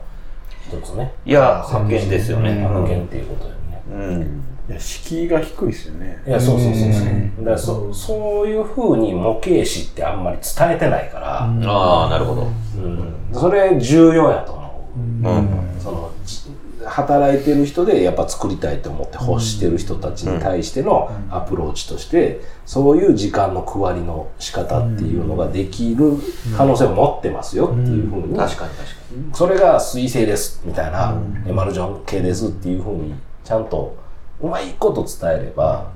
[0.69, 2.63] 一つね、いや、発見ですよね。
[2.63, 3.83] 発見っていうことだよね。
[3.91, 4.45] うん。
[4.69, 6.23] いや敷居が低いですよね。
[6.27, 7.05] いや、そうそうそうそう。
[7.39, 12.47] だからそそういうふうに模型師ってあんまり伝えてないから、ああ、なるほど。
[12.77, 13.15] うん。
[13.33, 14.89] それ重要やと思
[15.25, 15.29] う。
[15.29, 15.49] うん。
[15.81, 16.51] そのじ
[16.87, 26.15] 働いてる人でやっぱ作りたいと思って欲してる人たちに対してのアプローチとしてそういう時間の区割りの仕方っていうのができる
[26.57, 28.37] 可能性を持ってますよっていうふうに。
[28.37, 28.95] 確かに確か
[29.33, 31.15] それが水星ですみたいな
[31.47, 33.97] エマルジョン系ですっていうふうにちゃんと
[34.41, 35.91] うまいこと伝えれば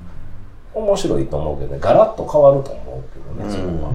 [0.73, 3.93] 面白いと思うけどねガラッと変わると思うけどねそこは。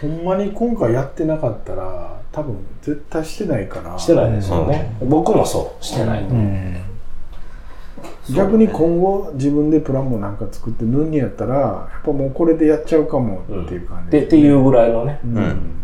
[0.00, 3.98] ほんまに今回やってなかったら多分絶対してないから。
[3.98, 4.96] してないですよね。
[5.02, 8.34] 僕もそうしてないと思う。
[8.34, 14.10] 逆に今後自分でプランもなんか作って塗んにやったらやっぱもうこれでやっちゃうかもっていう感じ。
[14.10, 15.20] でっていうぐらいのね。
[15.24, 15.36] うん。
[15.36, 15.78] うん。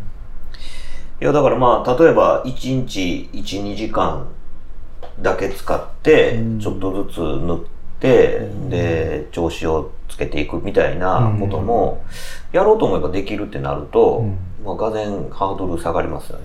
[1.20, 4.26] いや、だからまあ、例えば、1日1、2時間
[5.22, 7.74] だけ使ってうん、ちょっとずつ塗って、
[8.04, 12.04] で、調子をつけていくみたいなことも、
[12.52, 14.24] やろうと思えばできるってなると、
[14.64, 16.44] まあ、がぜんハードル下がりますよね。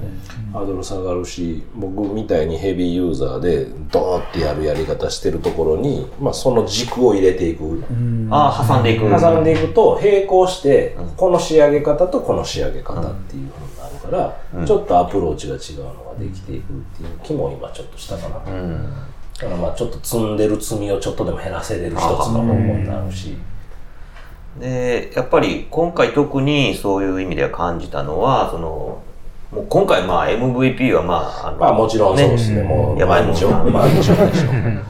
[0.51, 7.81] ハードル下がるし、僕みたいにヘビーユーザーでドーってやるやり方してるところに、まあその軸を入れていく。
[8.29, 9.09] ああ、挟んでいく。
[9.09, 18.35] 挟んでいくと並行してうん、この仕上げ方とこの仕上げ方っていうふうになるから、うんちょっとアプローチが違うのができていくっていう気も今ちょっとしたかな。
[18.43, 18.87] だうん。
[19.39, 23.37] からまあちょっと積んでる積みをちょっとでも減らせれる一つの方法になるし。
[24.59, 29.01] で、やっぱり今回特にそういう意味では感じたのは、その、
[29.51, 32.63] もう今回まあ MVP はまあ、あのまあもちろんそうですね。
[32.63, 32.99] もう。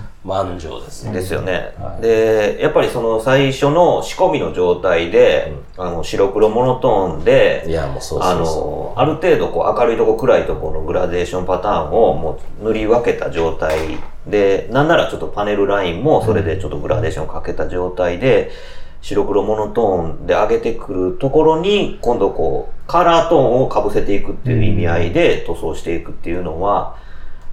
[0.24, 1.14] 満場ですね。
[1.14, 1.74] ですよね。
[1.80, 18.52] はいで、やっぱりその最初の仕込みの状態で、あの白黒モノトーンで、いや、もうそうあの、ある程度こう明るいとこ暗いとこのグラデーションパターンをもう塗り分けた状態で、なんならちょっとパネルラインもそれでちょっとグラデーションかけた状態で、
[19.02, 26.98] 白黒モノトーンで上げてくるところに、今度こう、カラートーンを被せていくっていう意味合いで塗装していくっていうのは、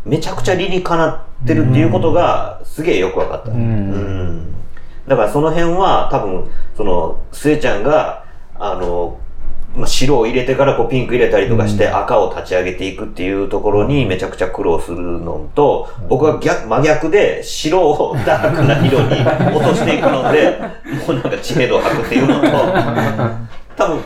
[0.06, 1.08] めちゃくちゃ理にかな
[1.42, 3.50] ってるっていうことがすげえよくわかった。
[3.50, 4.54] うん。
[5.08, 8.24] だからその辺は多分、その、スエちゃんが、
[8.58, 9.18] あの、
[9.74, 19.20] まあ、白を入れてからこうピンク入れたりとかして赤を立ち上げていくっていうところにめちゃくちゃ苦労するのと、僕は逆、真逆で白をダークな色に
[19.54, 20.58] 落としていくので、
[21.06, 22.46] もうなんか知名度を吐くっていうのと、
[23.76, 24.00] 多分、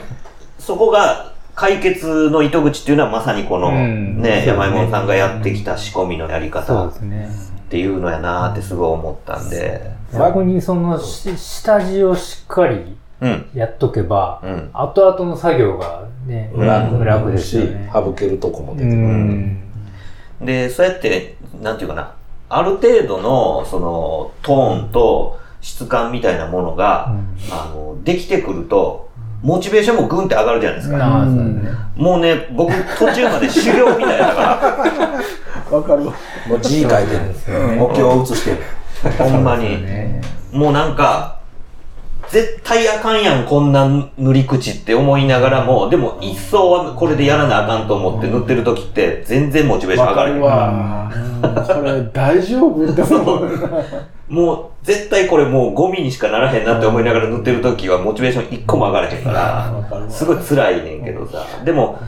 [0.58, 1.29] そこが
[1.60, 7.28] 解決の糸口っていうのはまさにこの、うんね、山井門さんがやってきた仕込みのやりそう方っですね。
[7.68, 9.92] ていうのやなってすごい思ったんで。
[10.14, 13.50] 逆にそのし下地をしっかりうん。
[13.52, 14.70] やっとけば、うん。
[14.72, 17.90] 後々の作業がね、楽楽ですよね。
[17.92, 18.96] 省けるとこも出うてくる。
[18.96, 19.60] ん。
[20.40, 22.14] で、そうやって、なんていうかな、
[22.48, 27.14] ある程度の、その、トーンと質感みたいなものが、
[27.50, 29.09] あの、できてくると、
[29.42, 31.26] モチベーションもグンって上がるじゃないですか。
[31.96, 34.40] もうね、僕途中まで修行みたいだか
[35.70, 36.12] ら、 わかるわ。
[36.46, 37.20] もう字書いてる。
[37.76, 38.56] 目標を写してる。
[39.18, 39.78] ほんまに。
[40.52, 41.39] もうなんか、
[42.30, 50.40] 絶対あかんやん、こんな塗り口って思いながらも、でも一層はこれでやらなあかんと思って塗ってる時って、全然モチベーション上がる。
[50.40, 51.12] わ
[51.42, 52.88] これ大丈夫？
[52.88, 53.68] って思うな。
[54.28, 61.44] もう絶対これもうゴミにしかならへんなって思いながら塗ってる時はモチベーション一個も上がらへんから、すごい辛いねんけどさ。
[61.64, 61.98] でも、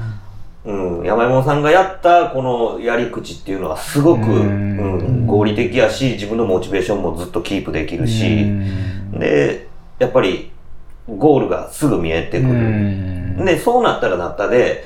[0.64, 8.47] うん、山山さんがやったこのやり口っていうのはすごく、ううんん、合理的やし、自分のモチベーションもずっとキープできるし、
[9.18, 9.72] で、
[10.03, 10.50] やっぱり
[11.09, 13.44] ゴールがすぐ見えてくる。
[13.44, 14.84] で、そうなったらなったで、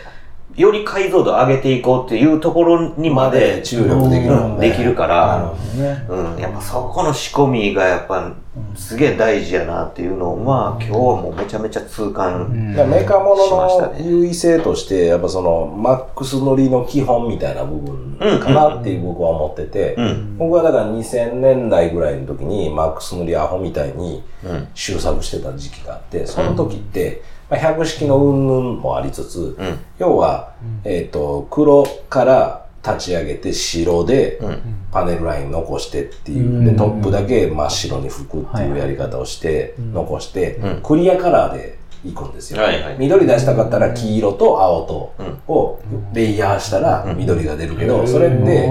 [0.57, 4.70] より解像度上げていこうっていうところにまで注力できるもんね。
[4.70, 6.07] できるから、ね。
[6.09, 8.32] うん、やっぱそこの仕込みがやっぱ
[8.74, 12.72] すげえ大事やなっていうのを、まあ今日はもうめちゃめちゃ痛感。
[12.74, 20.38] だからメーカーもしましたねのの優位性として、やっぱその、マックス塗りの基本みたいな部分かなっていう僕は思ってて、うん。
[20.38, 24.68] 僕はだから2000年代ぐらいの時にマックス塗りアホみたいにうん。
[24.74, 29.78] 修作してた時期があって、その時って、まあ、百式の云々もありつつ、うん。
[29.99, 34.59] 要は、えっ、と、黒から立ち上げて白でうん。
[34.92, 40.80] パネルライン残してっていう、で、トップだけ真っ白に拭くっていうやり方をして、残して、うん。
[40.82, 42.62] クリアカラーでいくんですよ。
[42.62, 42.97] はいはい。
[42.99, 45.38] 緑出したかったら黄色と青とうん。
[45.49, 45.80] を
[46.12, 48.68] レイヤーしたら緑が出るけど、それって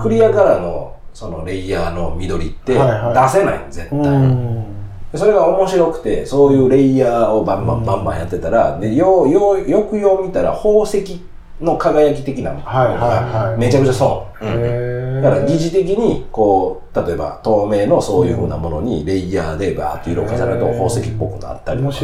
[0.00, 3.30] クリアカラーのそのレイヤーの緑って出はいはい。
[3.30, 3.98] せないの絶対。
[3.98, 4.77] うん。
[5.12, 11.22] でそれが面白くて、そういうレイヤーをバンバンバンバンやってたら、で、よう、よう、よくよう見たら宝石
[11.60, 12.98] の輝き的なものはいはい
[13.48, 13.58] はい。
[13.58, 14.22] めちゃくちゃ損。
[14.42, 21.94] へだから疑似的に、こう、例えば透明のそういう風なものにレイヤーでバーッと色を重ねると宝石っぽくなったりとか。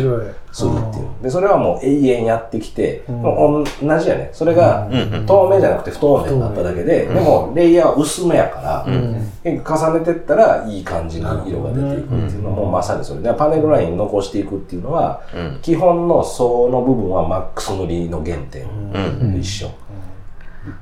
[0.55, 1.09] するっていう。
[1.21, 4.31] で、それはもう永遠やってきて、もう同じやね。
[4.33, 15.59] それがうんうん透明じゃなくて不透明になっただけで、でもレイヤーは薄めやから、重ねてったらいい感じに色が出ていくっていうのはもうまさにそれで、パネルライン残していくっていうのは、うん。
[15.61, 19.33] 基本の層の部分はマックス塗りの原点うん。
[19.33, 19.71] と一緒。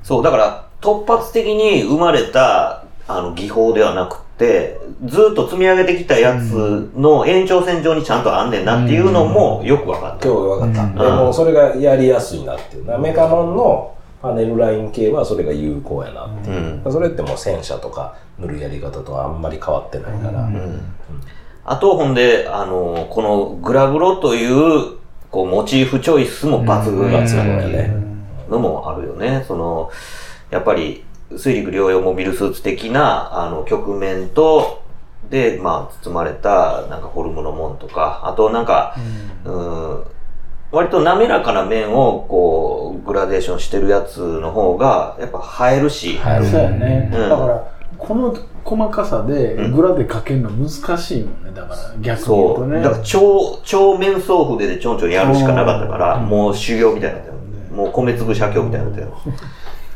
[0.03, 2.85] そう、だから突発的に生まれた
[3.17, 10.29] あの技法ではなくて、ずっと積み上げてきたやつの延長線上にちゃんとあんねんなっていうのもよくわかった。
[10.29, 11.05] 今日分かった。
[11.05, 12.99] でもそれがやりやすいなっていう。
[12.99, 16.93] メカモンのパネルライン系はそれが有効やなっていう。
[16.93, 20.49] それってもう戦車とか塗るやり方とはあんまり変わってないから。
[21.65, 24.97] あと、ほんで、あの、このグラブロという、
[25.31, 27.95] こう、モチーフチョイスも抜群抜群やね。
[28.49, 29.45] のもあるよね。
[29.47, 29.91] その、
[30.51, 31.05] やっぱり、
[31.39, 34.83] 水陸両用モビルスーツ的な、あの、曲面と、
[35.31, 38.97] で、まあ、包まれた、なんかフォルムのもんとか、あとなんか、
[39.45, 40.05] うん、
[40.73, 47.11] 割と滑らかな面を、こう、グラデーションしてるやつの方が、やっぱ映えるし、映えるそうやね。
[47.13, 51.51] うんだから、この細かさでグラで描けるの難しいもんね。
[51.55, 52.57] だから逆に言う。
[52.57, 52.81] とね。
[52.81, 57.77] だから超、超面相筆でちょんちょんやるしかなかったから、もう修行みたいになってる。
[57.77, 59.09] もう米粒写経みたいになってる。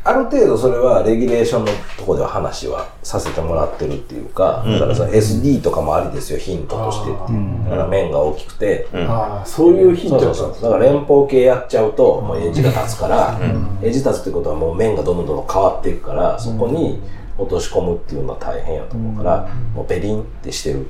[0.07, 7.11] ある程度それはレギュレーションのところでは話はさせてもらってるっていうか、だからさ、SD とかもありですよ、ヒントとして。
[7.11, 7.65] っていう。
[7.65, 10.63] だから面が大きくて、ああ、そういうヒントそうそうそう。
[10.63, 13.37] だから連邦系やっちゃうと、もうエッジが立つから、
[13.81, 17.01] エッジ立つってことはもう面がどんどんどんどん変わっていくから、そこに
[17.37, 20.87] 落とし込むっていうのは大変やと思うから、もうペリンってしてる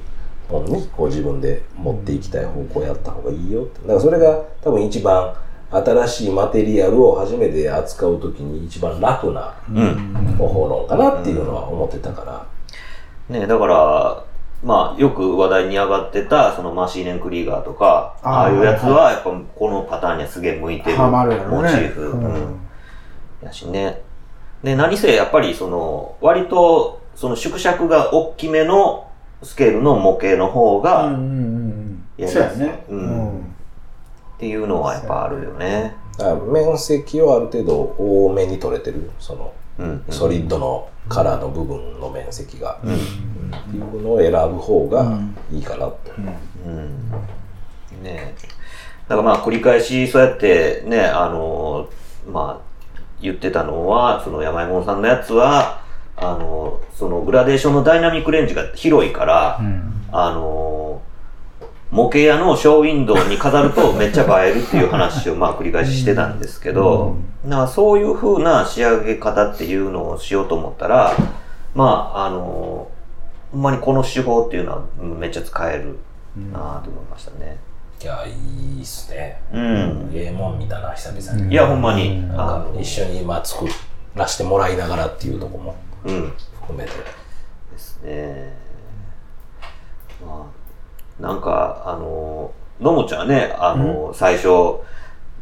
[0.49, 3.82] ものに、こう自分で持っていきたい方向やった方がいいよって。
[3.82, 5.34] だからそれが多分一番
[5.70, 9.53] 新しいマテリアルを初めて扱うときに一番楽な
[10.38, 12.47] 方法論かなっていうのは思ってたか
[13.30, 13.38] ら。
[13.39, 14.24] ねだから、
[14.63, 21.03] まあ、よく話題に上がってた、そのマシーネン・クリーガーとか、あーああいうやつは、やっぱこのパターンにはすげえ向いてるモ
[21.68, 22.24] チーフ、うん。
[22.24, 22.59] うん。
[23.43, 24.01] やしね。
[24.63, 29.09] で、何せやっぱりその、割と、その縮尺が大きめの
[29.43, 32.03] スケールの模型の方が、うんうんうんうん。
[32.18, 32.57] やりやすい。
[32.57, 32.86] そうやね。
[32.88, 33.47] うん
[34.38, 35.96] っていうのはやっぱあるよね。
[36.52, 40.04] 面積をある程度多めに取れてる、その、うん。
[40.10, 45.20] ソリッドのカラーの部分の面積が、っていうのを選ぶ方が
[45.52, 45.98] いいかなと。
[46.66, 46.88] うん。
[48.04, 48.36] ねえ
[49.08, 51.90] だからまあ繰り返しそうやってね、あの、
[52.32, 52.68] まあ
[53.20, 55.82] 言ってたのは、その山右衛門さんのやつは、
[56.16, 59.94] あの、そのグラデーションのダイナミックレンジが広いから、うん。
[60.12, 61.02] あの、
[61.90, 67.16] 模型屋のショーウィンドウに飾るとめっちゃ映えるっていう話をまあ繰り返ししてたんですけど、
[67.46, 71.14] だからそういう風な仕上げ方っていうのをしようと思ったら、
[71.74, 72.90] まあ、あの、
[73.52, 75.98] ほんまにこの手法っていうのはうんめっちゃ使える
[76.52, 77.58] なと思いましたね。
[78.02, 79.42] いや、いいっすね。
[79.54, 80.12] うん。
[80.14, 81.52] ええもん見たな、久々に。
[81.52, 82.28] いや、ほんまに。
[82.28, 83.66] なんあのか一緒にまあ作
[84.14, 85.76] らせてもらいながらっていうところも
[86.06, 86.34] うん。
[86.62, 86.92] 含めて。
[87.72, 88.54] ですね。
[90.24, 90.57] まあ、
[91.20, 94.47] なんか、あの、のもちゃんはね、あの、最初、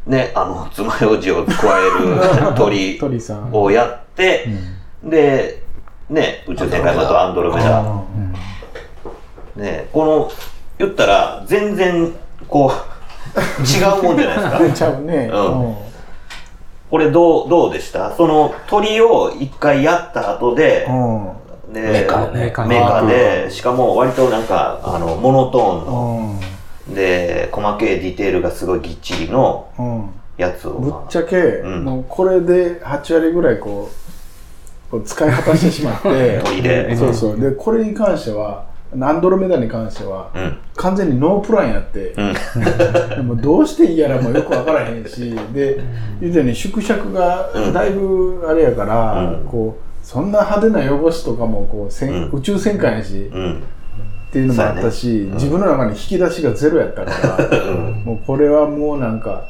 [0.06, 3.50] ね、あの、爪楊枝を加える 鳥鳥さん。
[3.52, 4.48] をやって、
[5.02, 5.62] で、
[6.08, 7.82] ね、宇宙戦艦ヤマトアンドロメダ。
[9.56, 10.30] ね、この、
[10.78, 12.12] 言ったら、全然、
[12.48, 14.58] こう、違うもんじゃないですか。
[14.58, 15.30] 出 ちゃうね。
[15.32, 15.76] うんうん
[16.88, 18.12] これどう、どうでした？
[18.14, 21.28] その鳥を一回やった後で、うん。
[21.82, 26.40] でメカねメカメカで、しかも割となんか、あの、モノトーンの、
[26.88, 26.94] うん。
[26.94, 30.10] で、細けいディテールがすごいぎっちりのうん。
[30.38, 30.72] やつを。
[30.78, 33.90] ぶっちゃけ、んもうこれで8割ぐらいこ
[34.88, 36.40] う、こう使い果たしてしまって。
[36.96, 37.40] そうそう。
[37.40, 38.64] で、これに関しては、
[39.00, 40.58] アンドロメダに関しては、うん。
[40.76, 42.34] 完全にノープランやって、うん。
[43.16, 45.80] でもどうしていいやらもよくわからへんし、で、
[46.20, 53.56] 言うたように縮尺がだいぶあれやから、うんこう、そんな派手な汚しとかもこう、せんうん宇宙戦艦やし、うん。
[53.56, 58.04] っていうのもあったし、自分の中に引き出しがゼロやったから、うん。
[58.04, 59.48] もうこれはもうなんか、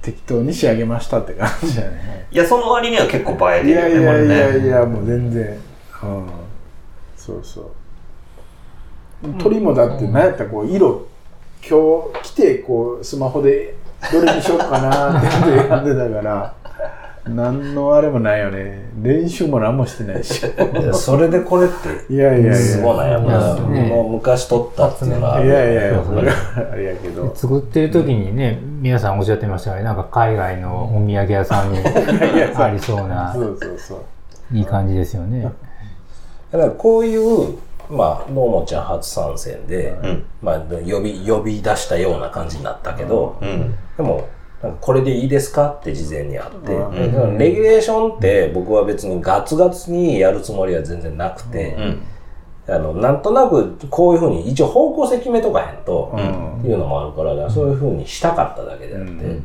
[0.00, 2.26] 適当に仕上げましたって感じだね。
[2.30, 4.56] いや、その割には結構映えいてるよね、いやい。
[4.56, 5.58] やいや、もう全然。
[6.04, 6.26] うん。
[7.14, 9.34] そうそう。
[9.42, 11.06] 鳥もだって、何やったらこう、色、
[11.68, 13.74] 今日来て、こう、スマホで、
[14.10, 16.54] どれにしようかなって選んでたから、
[17.24, 18.90] 何のあれもないよね。
[19.00, 20.42] 練習も何もしてないし。
[20.44, 22.56] いやそれでこれって、いやいやいや。
[22.56, 25.44] すごいな、やっぱもう昔撮ったっていうのは。
[25.44, 27.32] いやいやいや、それはあれやけど。
[27.34, 33.94] 作ってる時にね、皆さんおっしゃってましたが、なんか海外のお土産屋さんにありそうなそ、うそうそ
[34.52, 34.56] う。
[34.56, 35.42] いい感じですよね。
[36.50, 37.56] だからこういう、
[37.88, 40.24] まあ、のもちゃん初参戦で、うん。
[40.42, 43.74] まあ、呼び、呼び出したような感じになったけど、うん。
[43.96, 44.28] でも、
[44.80, 45.68] これでいいですか？
[45.68, 47.38] って事前にあって、うん。
[47.38, 52.02] レギュレーションって僕は別にガツガツにやるつもりは全然なくて、うん。
[52.74, 56.58] あの、なんとなくこういうふうに一応方向性決めとかへんと、うん。
[56.60, 59.40] っていうのもあるから、そういうふうにしたかっただけであって、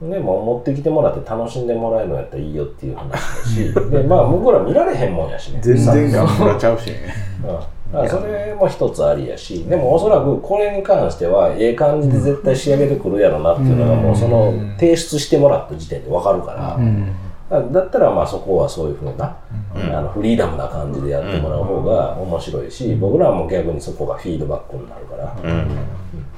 [0.00, 5.58] でも持ってきてもらって楽しんでもらえるのやったらいいよっていう話だし、 で、まあ僕ら見られへんもんやしね。
[5.60, 6.96] 全然頑張っちゃうしね。
[7.44, 7.58] うん
[7.90, 17.14] それも一つありやし、でもおそらくこれに関しては、ええ感じで絶対仕上げてくるやろなっていうのがもうその提出してもらった時点でわかるから、うん。
[17.48, 19.38] だったらまあそこはそういうふうな、
[19.74, 25.34] あのフリーダムな感じでやってもらう方が面白いし、僕らも逆にそこがフィードバックになるから、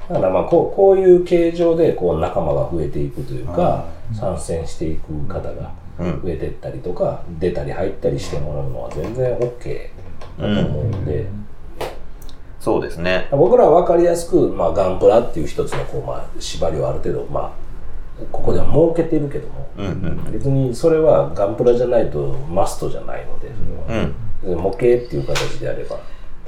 [0.07, 9.89] だからまあこうこういう形状でこう仲間が増えていくというか、参戦していく方が増えていったりとか、出たり入ったりしてもらうのは全然 OK
[10.41, 11.27] だと思うんで、
[12.61, 13.27] そうですね。
[13.31, 17.51] 僕らは分かりやすく、まあ、ガンプラっていう一つのこう、まあ、縛りをある程度、まあ、
[18.31, 20.31] ここでは設けてるけども、うんうん。
[20.31, 23.49] 別にそれはガンプラじゃないとマストじゃないので、
[23.87, 24.09] それは
[24.45, 24.57] うん。
[24.61, 25.99] 模型っていう形であれば。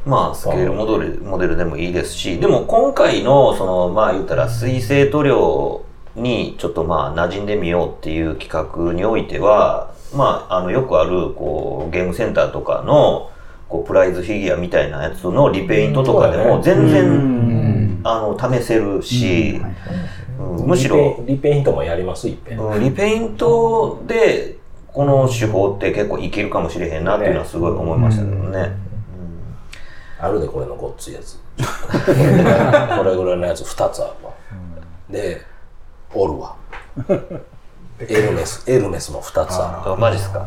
[0.05, 5.85] まあ、スケールモデルモデルでもいいですし、でも今回の、その、まあ言ったら水性塗料
[6.15, 13.31] にちょっとまあ馴染んでみようっていう企画においては、まあ、あの、よくある、こう、ゲームセンターとかの、
[13.73, 19.59] こう、プライズフィギュアみたいなやつのリペイントとかでも全然、あの、試せるし、
[20.37, 22.59] うんむしろ、リペリペイントもやります、いっぺん。
[22.59, 24.57] うんリペイントで、
[24.87, 28.73] この手法って結構いけるかもしれへんなっていうのはすごい思いましたけどね。
[30.19, 31.39] あるで、これのごっついやつ。
[31.57, 34.33] これぐらいのやつ2つあるわ。
[35.09, 35.41] で、
[36.13, 36.55] おるわ。
[37.99, 39.93] エルメス、エルメスも2つある。
[39.93, 40.45] あマジっすか。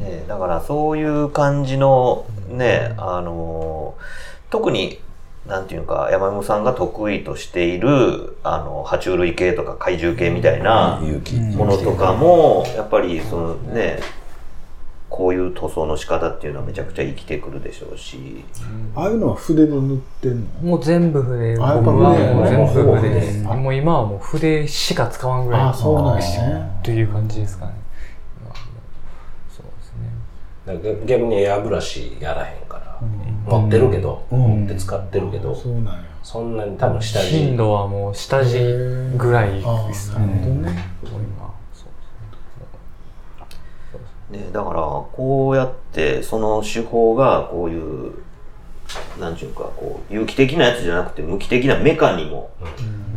[0.00, 4.98] ね、だからそういう感じのね、あのー特に
[5.46, 11.36] なんていうか山山さんが得意としているあの爬虫類系とか怪獣系みたいな勇気。
[11.36, 14.00] ものとかもやっぱりそのね
[15.08, 18.44] こういう塗装の仕方っていうのはめちゃくちゃ生きてくるでしょうし、
[18.94, 20.46] ああいうのは筆で塗ってんの？
[20.62, 23.42] もう全部筆、僕あやっぱは筆もう全部筆です。
[23.44, 25.60] もう今はもう筆しか使わんぐらい。
[25.62, 27.74] あそうなんやねっていう感じですかね。
[28.40, 28.66] 今はもう
[29.54, 30.10] そうですね。
[30.59, 30.59] だから
[31.06, 32.98] 逆にエアブラシやらへんから、
[33.46, 34.38] 持ってるけど、うん。
[34.38, 36.10] 持って使ってるけど、そうなんや。
[36.22, 37.26] そんなに多分下地。
[37.30, 38.58] 頻度はもう下地
[39.16, 40.20] ぐらいですあー。
[40.20, 40.84] なるほどね。
[41.02, 41.50] 今
[44.30, 48.12] ね、だからこうやってその手法がこういう
[49.18, 52.50] なんちゅうかこう有機的なやつじゃなくて無機的なメカにも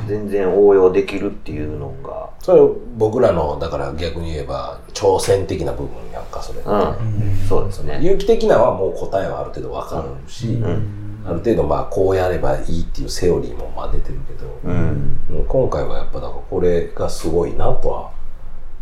[0.08, 2.62] 全然応用できるっていうのが、それ
[2.98, 8.00] 僕らのだから逆に言えば挑戦的な部分やんかそれ、うん、そうですね。
[8.02, 18.12] 有機的なのはもう答えはある程度わかるし、うん、ある程度まあこうやればいいっていうセオリーもまあ出てるけど、うん、うん今回はやっぱだからこれがすごいなとは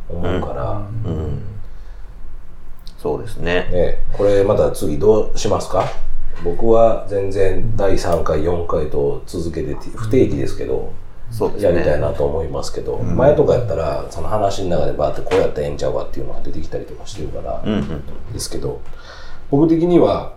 [0.09, 1.43] 思うから、うん。
[2.97, 3.67] そうですね。
[3.71, 5.85] ね、これまた次どうしますか？
[6.43, 10.93] 僕は全然第3回4回と続けてて不定期ですけど、
[11.29, 11.71] そうですね。
[11.71, 18.33] やりたいなと思いますけど、前とかやったらその話の中でバーってこうやったらええんちゃうかっていうのが出てきたりとかしてるから、うん、うん。
[18.33, 18.81] ですけど
[19.49, 20.33] 僕的には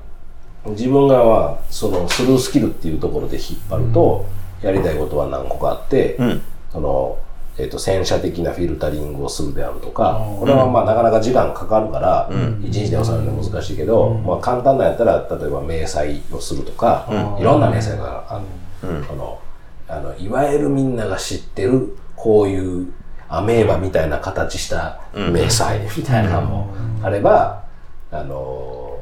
[0.66, 4.26] 自分がはそのスルースキルっていうところで引っ張ると、
[4.62, 6.42] やりたいことは何個かあって、うん。
[6.72, 7.18] その、
[7.56, 12.30] えっと洗車的なフィルタリングをするであるとか、これはまあなかなか時間かかるから、
[12.62, 17.06] 一日で収めるの難しいけど、まあ簡単なやったら例えば明細をするとか、
[17.40, 18.42] いろんな明細があ
[18.82, 18.96] る、うん。
[18.96, 19.38] あの
[19.86, 22.92] あのいわゆるみんなが知ってるこういう
[23.28, 27.64] アメーバみたいな形した明細みたいなのもあれば、
[28.10, 28.98] あの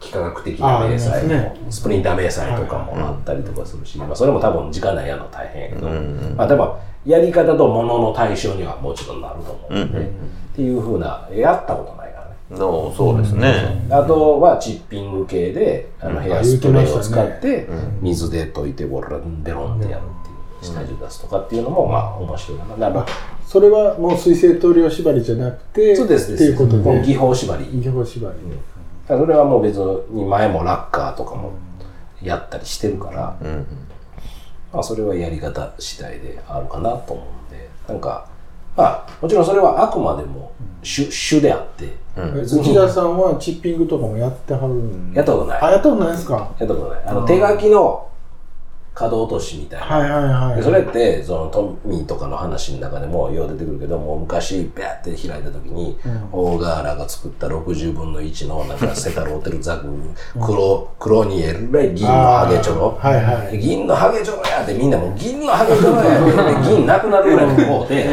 [0.00, 5.88] 幾何学的な明細も、スプリンター明細とかもあったりとかするし、まあ、それも多分時間内やるの大変やけど、
[6.36, 10.02] まあ、でもやり方とものの対象にはもちろんなると思うんで、っ
[10.54, 12.34] ていうふうなやったことないからね。
[12.50, 13.86] のそうですね。
[13.90, 17.68] あとはチッピング系であのヘアスプレーを使って
[18.00, 22.90] 水で溶いてボロンベロンってやるっていう下地出すとかっていうのもまあ面白いかな。
[22.90, 23.06] だから
[23.46, 27.80] それはもう水性塗料縛りじゃなくてそうですっていうこともう技で法縛り。
[27.80, 28.36] 技法縛り
[29.06, 31.52] それはもう別に前もラッカーとかも
[32.22, 33.66] やったりしてるから、うん。
[34.74, 38.26] まあ、それはやり方次第であるかなと思うんでなんか
[38.76, 40.52] まあもちろんそれはあくまでも
[40.82, 41.94] 主主であって、
[42.34, 45.12] 別に内田さんはチッピングとかもやってはるん？
[45.14, 45.60] やったことない。
[45.62, 46.34] あやったことないですか？
[46.58, 47.04] やったことない。
[47.06, 48.10] あの手書きの
[48.94, 55.98] 角落としみたいな、はいはいはいでそれってそのトミーとかの話の中でもよう出てくるけどもう昔ビャーって開いた時に、
[56.30, 59.86] 大河原が作った60分の1のなんかセタローテルザク
[60.40, 63.52] 黒黒にえらい銀のハゲチョロ、はいはい。
[63.52, 68.08] で銀のハゲチョロやってみんなもう銀のハゲチョロやって銀なくなるぐらいのこうで、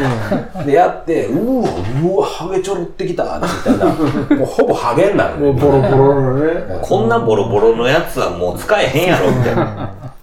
[0.66, 1.70] でやってうわ
[2.02, 3.94] うわハゲチョロってきたって言ったら
[4.36, 5.52] もうほぼハゲになる。
[5.52, 6.80] ボロボロのね。
[6.82, 10.12] こんなボロボロのやつはもう使えへんやろ、みたいな。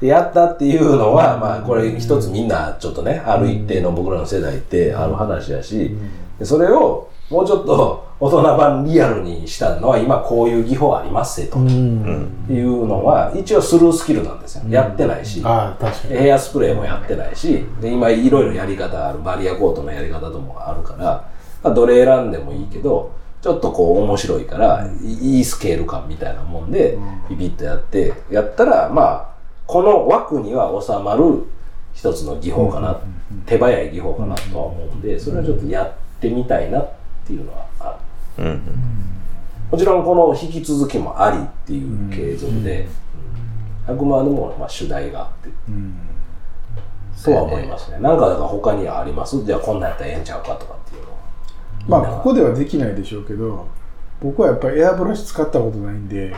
[0.00, 5.96] でやったっていうのは、まあ、これ一つみんなちょっとね、ある一定の僕らの世代ってある話やし、
[6.38, 11.58] でそれをもうちょっと大人版リアルにしたのは、今こういう技法ありますせと。
[11.58, 11.62] い
[12.60, 14.64] うのは、一応スルースキルなんですよ。
[14.68, 15.42] やってないし。
[16.08, 21.28] ヘアスプレーもやってないし、で、今いろいろやり方ある、バリアコートのやり方ともあるから、
[21.62, 26.98] まあ、どれ選んでもいいけど、ちょっとこう面白いから、いいいスケール感みたいなもんで、
[27.30, 29.37] ビビッとやって、やったら、まあ、
[29.68, 31.44] この枠には収まる
[31.94, 32.98] 一つの技法かな、
[33.46, 36.90] 手早い技法かなとは思うんで、それはちょっとやってみたいなっ
[37.26, 37.98] ていうのはあ
[38.38, 38.44] る。
[38.44, 38.60] うん。
[39.70, 42.88] もちろんこの引き続きもありっていう継続で、うん
[43.86, 45.48] あくまでもまあ主題があって、
[47.24, 47.98] とは思いますね。
[48.00, 49.42] なんかだから他にはあります？
[49.46, 51.10] じゃあこんなんやったらええんちゃうかとかっていうの
[51.96, 52.02] は。
[52.02, 53.66] まあここではできないでしょうけど
[54.20, 56.36] 僕はやっぱりエアブラシ使ったことないんで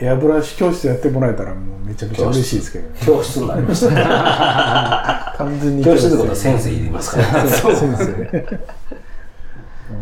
[0.00, 4.02] エアブラシ教室やってもらえたらもうめちゃくちゃ嬉しいですけどね教室になりましたね。
[5.36, 7.50] 完全に教室ってことは先生いりますから、ね。
[7.50, 8.62] 先生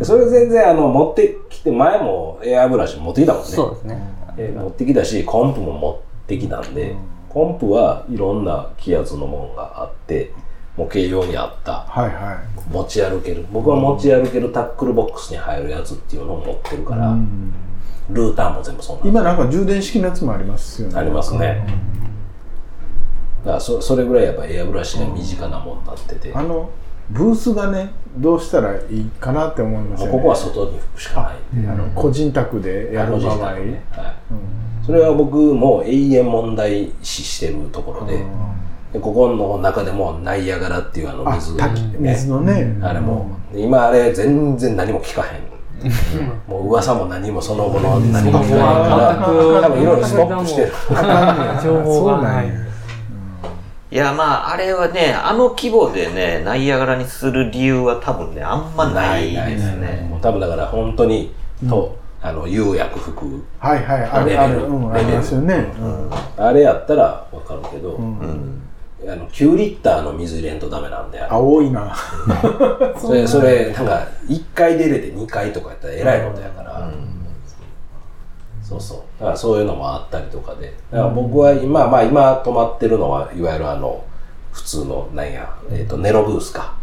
[0.03, 3.49] それ全然あの持ってきて、前もエアブラシ持ってきたもんね。
[3.49, 4.03] そうですね。
[4.37, 6.95] えー持ってきたし、コンプも持ってきたんで、
[7.29, 10.33] コンプはいろんな気圧のものがあって、
[10.77, 13.45] 模型用にあった、はいは持ち歩ける。
[13.53, 17.15] 僕は持ち歩けるタックルボックスに入るやつっていうのを持ってるから、
[18.13, 20.99] ルーターも全部そんない今なんか充電式のやつもありますよね。
[20.99, 21.65] ありますね。
[23.45, 26.71] だからそそれぐらいやっぱエアブラシが身近なもんになってて、あの
[27.11, 30.13] ブースがねどうしたらいいかなって思いますよね。
[30.13, 31.23] ここは外に吹くしか
[31.55, 31.67] ない。
[31.67, 34.85] あの個人宅でやる場合、ねはい。
[34.85, 38.25] それは僕も永遠問題視してるところで、
[38.93, 45.41] でここの中でもナイアガラっていうあのあ水、滝水のね、あれも、今あれ全然何も聞かへん。
[46.47, 50.73] もう噂も何もその後の何も聞かへんから、多分いろいろストップしてる。
[51.63, 52.71] 情報がない。
[53.93, 60.07] いや、まあ、あれはね、あの規模でね、ナイアガラにする理由は多分ね、あんまないですね。
[60.09, 61.35] もう多分だから本当に、
[61.69, 63.43] とあの、釉薬服。
[63.59, 65.55] はいはい、あレベルるある、うん、あレベルりますよね。
[65.81, 68.63] うんあれやったらわかるけど、うん。
[69.07, 71.97] あの、9リッターの水入れんとダメなんで、あ、多いな。
[73.01, 76.91] それ、それ、なんか、1回出れて2回とかやったらえらいことやから、
[78.63, 78.99] そうそう。
[79.19, 80.75] だからそういうのもあったりとかで。
[80.93, 84.05] だから僕は今、まあ今泊まってるのは、いわゆるあの、
[84.53, 86.75] 普通の、なんや、えっ、と、ネロブースか。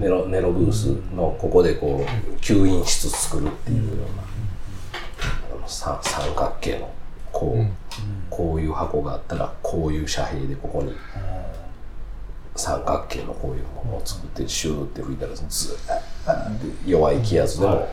[0.00, 4.22] ネロ、ネロブースの、ここでこう、吸引室作るっていうような、
[5.56, 6.90] あの三三角形の、
[7.32, 7.66] こう、
[8.30, 10.94] こういう箱があったら、こういう遮蔽でここに、
[12.54, 17.88] 三角形のこういうものを作って、シューって吹いたら、ずーって弱い気圧でも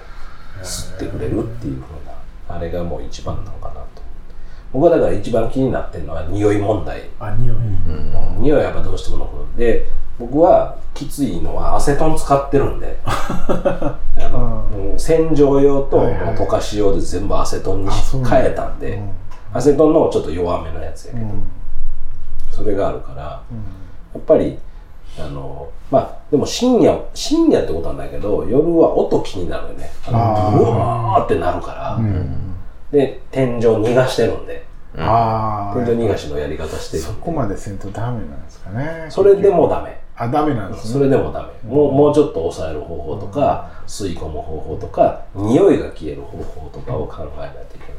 [0.62, 1.82] 吸ってくれるっていうふう
[2.50, 4.02] な、あれがもう一番なのかなと。
[4.72, 7.10] 僕はだから一番気になってるのは匂い問題。
[7.20, 7.58] あ、匂い。
[8.40, 9.58] 匂いはやっぱどうしても残る。
[9.58, 9.88] で、
[10.20, 13.98] 僕はきついのはアセトン使ってるんで、 あ
[14.32, 16.36] のもう洗浄用とはいはい。
[16.36, 18.38] 溶かし用で全部アセトンにあそうなんだ。
[18.38, 19.02] 変えたんで、
[19.54, 21.26] アセトンのちょっと弱めのやつやけど、
[22.52, 23.42] それがあるから、や
[24.20, 24.58] っぱり、
[25.20, 29.90] あの、まあ、でも深夜、深夜ってことはないけど、夜は音気になるよね。
[30.08, 32.00] ああーの、うわーってなるから、
[32.92, 34.66] で、天井逃がしてるんで、
[34.98, 39.06] あ天井逃あ、がしのやり方してるそんでこまでせんとダメなんですかね。
[39.10, 40.00] それでもダメ。
[40.16, 41.06] あ、ダメなんですそね。
[41.06, 41.70] れでもダメ。
[41.74, 47.99] もう、もうちょっと抑える方法とか、吸い込む方法とか、匂いが消える方法とかを考えないといけない。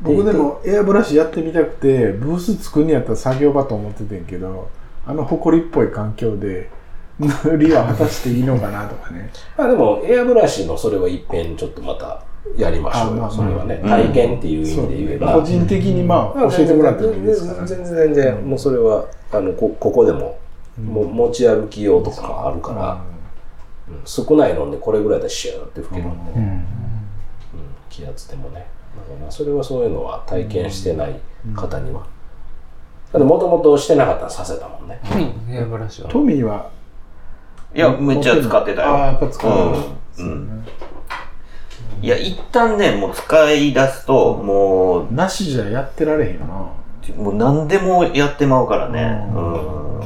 [0.00, 4.68] 僕でもエアブラシやってみたくて、ブース作るんやったら作業場と思っててんけど、
[5.06, 6.70] あの埃っぽい環境で、
[7.18, 9.30] 塗りは果たしていいのかなとかね。
[9.56, 12.22] ま あでも、エアブラシのそれは一遍ちょっとまた
[12.58, 13.12] やりましょうよ。
[13.12, 13.88] あまあそれはね、うん。
[13.88, 15.32] 体験っていう意味で言えば。
[15.32, 20.38] 個人的にまあ教えてもらってもいいですから、全然全然、もうそれは、あの、こここでも、
[20.78, 23.00] もう持ち歩き用とかもあるから、
[23.88, 23.96] うん。
[24.04, 26.32] 少ないのでこれぐらいでシューって吹けるんで。
[26.32, 26.66] ね、
[27.54, 27.60] うん。
[27.88, 28.66] 気圧でもね。
[29.30, 31.18] それはそういうのは体験してない
[31.54, 32.00] 方には。
[33.12, 35.00] だってもともとしてなかったらさせたもんね。
[35.48, 36.08] ヘアブラシは。
[36.08, 36.70] トミーは、
[37.74, 38.88] いや、めっちゃ使ってたよ。
[38.88, 39.50] ああ、やっぱ使う。
[40.18, 40.26] うん。
[40.26, 40.64] うん。
[42.02, 46.70] いや、一旦ね、もう使い出すと、もなしじゃやってられへんよな。
[47.16, 49.28] う、もう何でもやってまうからね。
[49.34, 50.00] ううん。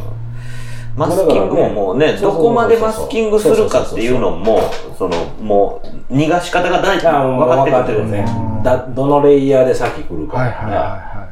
[0.97, 4.61] マスキングももうね、どこまでマスキングするかっていうのも、
[4.99, 7.07] その、もう、逃がし方が大事。
[7.07, 8.63] 分かってるねうん。
[8.63, 10.81] だどのレイヤーで先来るかはいはいら。
[10.81, 11.29] は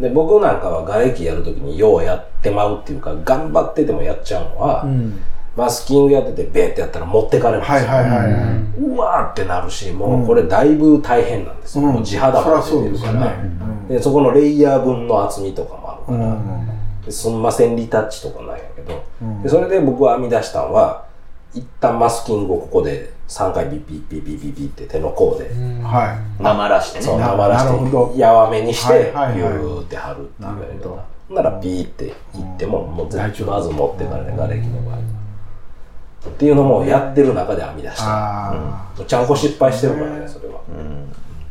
[0.00, 4.96] で僕なんかは外気やるときにようやってまうっていうか、頑張っててもやっちゃうのは、いはい。
[4.96, 5.20] うん。
[5.54, 7.90] マスキングやっててベーってやったら持ってかれるんですよ。
[7.90, 8.80] はいはいはいはい。
[8.80, 11.84] うわーってなるし、もうこれだいぶ大変なんですよ。
[11.84, 13.12] もう地肌まで出てるから。
[13.12, 16.36] そりゃそうですよでそこのレイヤー分の厚みとかもあるから、
[17.02, 17.06] うん。
[17.06, 21.04] ですんませんリタッチとかなんやけど、うんでそれで僕は編み出したのは、
[21.54, 25.44] 一旦マスキングをここで3回ビッビッビッビッビッビッって手の甲で、
[25.82, 26.42] はい。
[26.42, 27.04] なまらしてね。
[27.04, 31.12] そう、な生らしなるほどて、やわめにして、ビューって貼るっていうやり方。
[31.34, 32.14] ならピーっていっ
[32.58, 34.98] ても、もう全部まず持ってからね、瓦礫の場合。
[36.28, 38.04] っていうのもやってる中で編み出した。
[38.06, 40.60] あちゃんこ失敗してるからね、それは。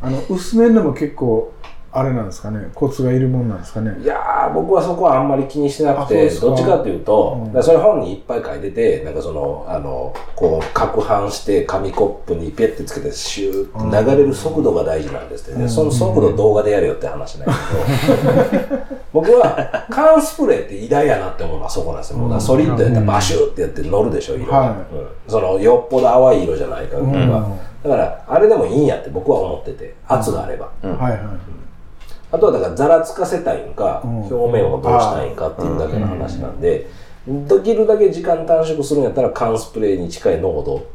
[0.01, 0.07] あ。
[0.07, 1.51] あの、薄めんのも結構、
[1.93, 2.69] あれなんですかね？
[2.73, 3.97] コツがいるもんなんですかね？
[4.01, 7.63] いやー、僕はそこはあんまり気にしてなくて、どっちかっていうと、うん。
[7.63, 17.55] それ本にいっぱい書いてて、なんかその、あの、こう、攪拌して紙コップにペッてつけてシューって流れる速度が大事なんですって、ねその速度動画でやるよって話なんや
[18.51, 18.77] けど、
[19.11, 22.17] 僕は缶スプレーって偉大やなって思うのはそこなんですよ。
[22.19, 24.57] もうだからソリッドやったらバシューってやって乗るでしょ、色が。
[24.57, 24.69] はい。
[24.69, 25.07] うん。
[25.27, 27.29] その、よっぽど淡い色じゃないから、僕はうん。
[27.83, 30.69] だから、あれでもいいんやって僕は思ってて、圧があれば。
[30.81, 31.19] はいはい。
[32.31, 36.87] あとはだからざらつかせたいんか、うん表面をどうしたいんかっていうだけの話なんで、
[37.27, 40.87] できるだけ時間短縮するんやったら缶スプレーに近い濃度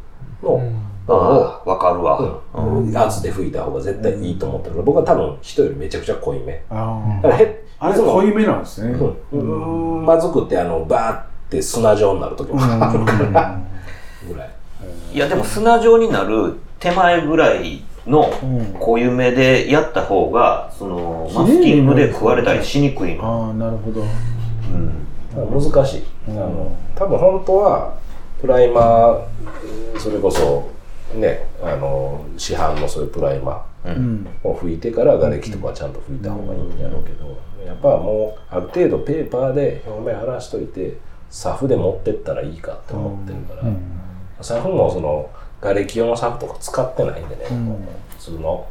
[0.42, 0.60] の、
[1.08, 2.42] ああ、わかるわ。
[2.54, 6.64] うん圧で吹いた方が絶対いいと思ってるから、僕は多分人よりめちゃくちゃ濃いめ。
[6.70, 7.88] あだからへあ。
[7.88, 8.98] あれ濃いめなんですね。
[9.32, 13.60] うん、まずくってあの、バーって砂状になる時もあるから、
[14.26, 14.50] ぐらい。
[15.12, 23.24] いや、でも砂状になる手前ぐらいのうん濃ゆめでやった方が、その、マスキングで食われたりしにくいの。
[23.48, 24.02] ああ、なるほど。
[24.02, 25.06] うん。
[25.36, 26.02] 難しい。
[26.28, 27.94] あの多分本当は
[28.40, 30.70] プライマーそれこそ
[31.14, 34.26] ねあの市販のそういうプライマうん。
[34.42, 40.96] ーを拭いてから瓦礫とかちゃんと拭いた方がいいんやろうけど、やっぱもうある程度ペーパーで表面剥がしといて
[41.30, 45.28] サフで持ってったらいいかって思ってるから、サフもその
[45.60, 47.78] 瓦礫用のサフとか使ってないんでね、もう
[48.10, 48.66] 普通の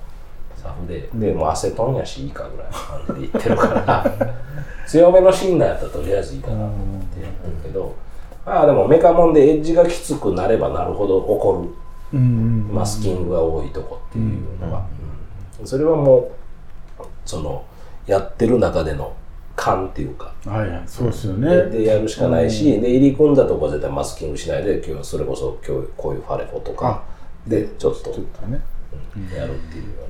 [0.56, 4.16] サフで、でもうアセトンやしいいかぐらいの感じで言ってるから
[4.88, 7.94] 強めのシンナーやったらとりあえずいいかなと思ってやってるけど、
[8.46, 11.70] まあでもメカモンでエッジがきつくなればなるほど怒
[12.14, 12.18] る。
[12.20, 12.76] うんうん。
[12.76, 14.86] マスキングが多いとこっていうのは、
[15.60, 15.68] うん。
[15.68, 16.18] それはも
[17.00, 17.64] うその
[18.06, 19.14] やってる中での
[19.56, 20.34] 勘っていうか。
[20.46, 27.04] はいはいそうですよでねでやるしかないし、で入り組んだとこは絶対マスキングしないで今日はそれこそ今日こういうファレフォとか。
[27.48, 28.12] でちょっと。
[28.12, 28.60] ちょっとね。
[29.36, 30.08] やるっていうような。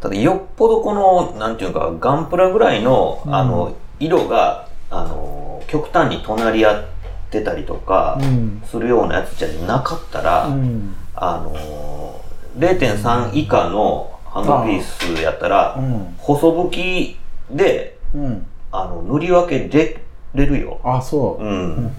[0.00, 6.84] ただよっぽどこのなんていうかガンプラぐらいの,、あの色があの極端に隣り合っ
[7.30, 8.62] てたりとかうん。
[8.66, 10.94] するようなやつじゃなかったら、うん。
[11.14, 12.20] あの
[12.58, 16.14] 0.3以下のハンドピースやったら、うん。
[16.18, 17.16] 細吹
[17.50, 18.46] きでうん。
[18.70, 20.00] あの塗り分けれ
[20.34, 20.80] れるよ。
[20.82, 21.44] あそう。
[21.44, 21.92] うん、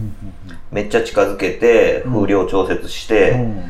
[0.72, 3.64] めっちゃ近づけて風量調節して、うん。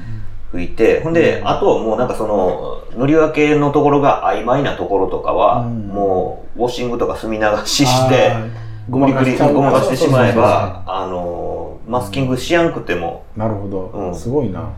[0.53, 5.87] 拭いて、ほんで、あともうなんかその、塗り分けのところが曖昧なところとかは、うん。
[5.87, 8.49] もう、ウォッシングとか墨流ししてあ、ー
[8.89, 14.15] ごまかしごまかしてしまえば、あの、マスキングしやんくても、なるほど、うん。
[14.15, 14.69] すごいな。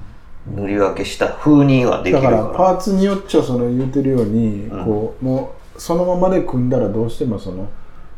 [0.47, 2.53] 塗り分けした風にはできだかるからら。
[2.53, 4.85] パーツによっちゃその言ってるように、うん。
[4.85, 7.67] こうもうそのままで組んだらどうしてもその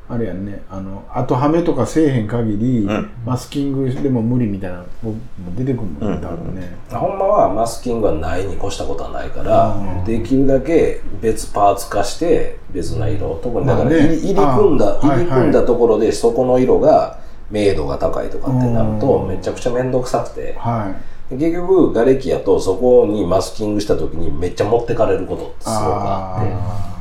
[0.09, 0.63] あれやんね。
[0.69, 3.09] あの後はめとかせえへん限り、うん。
[3.25, 5.15] マスキングでも無理みたいなのも
[5.57, 6.21] 出てくるもんねうん。
[6.21, 17.19] 多分ね、ほんまはマスキングはないに越したことはないから、うんできるだけ別パーツ化して別な色特にだから入り入り組んだ、入り組んだところでそこの色が
[17.51, 19.27] 明度が高いとかってなるとうん。
[19.27, 20.55] めちゃくちゃ面倒くさくて。
[20.57, 20.95] は
[21.29, 21.35] い。
[21.35, 26.53] 結局瓦礫やとそこにマスキングした時にめっちゃ持ってかれることってすごくあって。
[26.53, 26.96] あ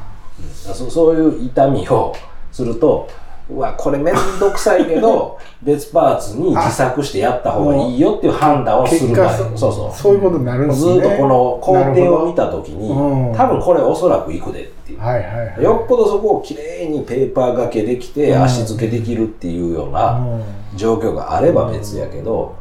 [0.75, 2.15] そそういう痛みを
[2.53, 3.09] すると
[3.49, 9.91] うわこれ面倒くさいけど 別パーツに自作してやった方がいいよっていう判断をーする場合結果そそうそう。
[9.93, 10.93] そういうことになるんですね。
[10.95, 13.35] ずっとこの工程を見た時に、うん。
[13.35, 15.01] 多分これおそらくいくでっていう。
[15.01, 15.63] はいはいはい。
[15.63, 18.43] よっぽどそこをきれいにペーパー掛けできてうん。
[18.43, 20.43] 足付けできるっていうよううなん。
[20.75, 22.53] 状況があれば別やけど、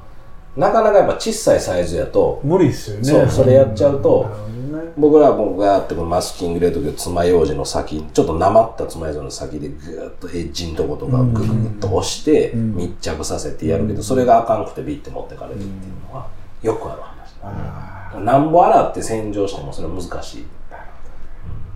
[0.55, 3.03] なかなかやっぱ小さいサイズやと、無理っすよね。
[3.03, 4.54] そうそれやっちゃうとなるほどね
[4.97, 12.75] 僕らはもうガーってこのマスキング入れる時は爪楊枝の先、ちょっとなまった爪楊枝の先でぐーっとエッジのとことかグググッと押してうん。
[12.75, 15.71] 密着させてやるけど、それがあかんくてビッて持ってかれるっていう
[16.11, 16.27] のは
[16.61, 17.15] よくある話。
[17.43, 20.45] あなんぼ洗って洗浄してもそれは難しい。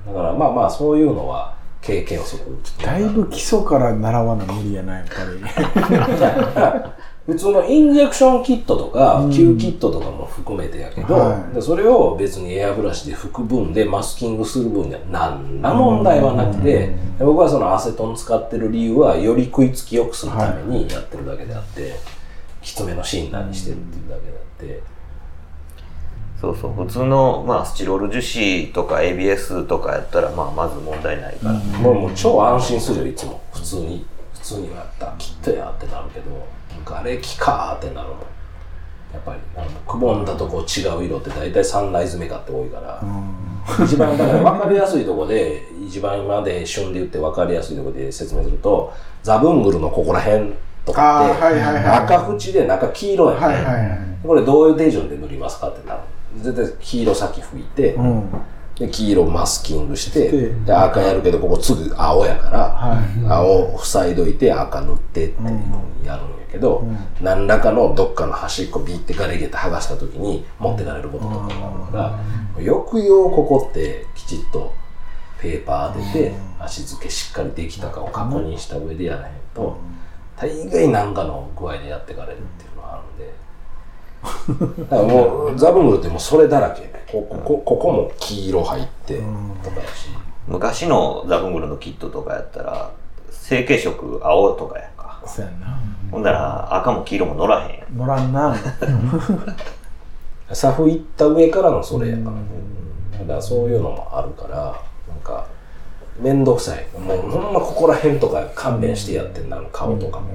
[0.07, 2.43] だからまあまあそういうのは経験をする。
[2.79, 6.91] ーだいぶ基礎から習わな無理やなやっぱり
[7.29, 9.31] 普通のインジェクションキットとか、うん。
[9.31, 11.55] Q キットとかも含めてやけど、はい。
[11.55, 21.93] でそれを別にエアブラシで拭く分でマスキングする分には何ら問題はなくて、で僕はそのアセトン使ってる理由はより食いつきよくするためにやってるだけであって、
[22.61, 24.83] きつめのシンナーにしてるっていうだけであって、
[26.41, 31.53] そうそう、普通の、まあ、スチロール樹脂とか ABS とかやったら、まあ、まず問題ないから。
[31.53, 33.41] もうもう超安心するよいつも。
[33.53, 35.05] 普通に普通にやった。
[35.07, 38.09] ら切ったやってなるけど瓦礫かーってなる。
[39.11, 43.03] やっぱりあのくぼんだとこ違う色って大体サンライズメカって多いから、
[43.83, 50.53] 一番だから分かりやすいとこで一番今まで旬で言って分かりやすいとこで説明するとザブングルのここら辺
[50.85, 53.99] とかって、はいはいはい赤縁で中黄色やね、はいはいはい。
[54.23, 56.01] これどういう手順で塗りますかってなる。
[56.37, 58.29] 絶対黄色先拭いて、うん
[58.79, 63.27] で黄色マスキングしてで赤やるけどここ次青やから、はい。
[63.27, 65.51] 青塞いどいて赤塗ってっていうふう
[66.01, 66.87] にやるんやけど、
[67.21, 72.21] 何らかのどっかの端っこビーってガレゲって剥がした時に持ってかれることとかがあるか
[72.57, 74.73] ら、よくようここってきちっと
[75.41, 79.77] ペーパー当てて足付けしっかりできたかを確認した上でやらへんと、
[80.37, 82.68] 大概何かの具合でやってかれるっていう。
[84.21, 86.89] だからもうザブングルってもうそれだらけ。
[87.11, 89.17] こここここも黄色入って。
[89.63, 90.09] とかやし、
[90.47, 92.91] 昔のザブングルのキットとかやったら、
[93.31, 95.21] 成型色青とかやんか。
[95.25, 95.79] そうやな。
[96.11, 97.97] ほんなら赤も黄色も乗らへんやん。
[97.97, 98.55] 乗らんな。
[100.51, 102.41] サフ行った上からのそれやからね、
[103.21, 104.57] だからそういうのもあるから
[105.07, 105.45] なんか
[106.19, 106.87] 面倒くさい。
[106.99, 110.27] もうほんまここら辺とか勘弁してやってんなあの顔とかも、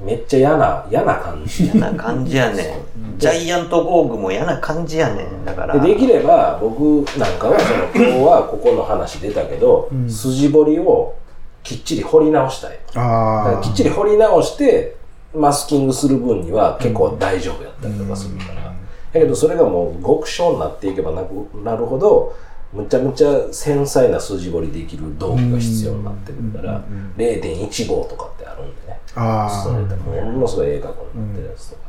[0.00, 1.64] めっちゃ嫌な嫌な感じ。
[1.64, 2.84] 嫌な感じやね。
[3.16, 3.18] ん。
[3.18, 5.44] ジャイアントゴーグも嫌な感じやねん。
[5.44, 5.78] だから。
[5.78, 11.14] でできれば僕なんかはその今日はここの話出たけど、筋彫りを
[11.62, 12.78] きっちり彫り直したい。
[12.96, 14.96] あきっちり彫り直して
[15.34, 18.74] マスキングする分には結構大丈夫やったりとかするから、だ
[19.12, 21.32] けどそれがもう極小になっていけばなく
[21.64, 22.36] なるほど
[22.72, 26.84] むちゃむちゃ繊細な筋彫りできる道具が必要になってくるから、
[27.16, 31.82] 0.15とかってあるんでねあそれでものすごい鋭角になってるやつとか、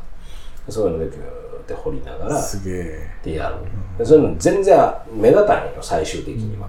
[0.68, 1.24] そういうのでギュー
[1.60, 3.10] って彫りながらあすげえ。
[3.24, 3.56] でやる、
[3.98, 6.68] でそういうの全然目立たないよ最終的には、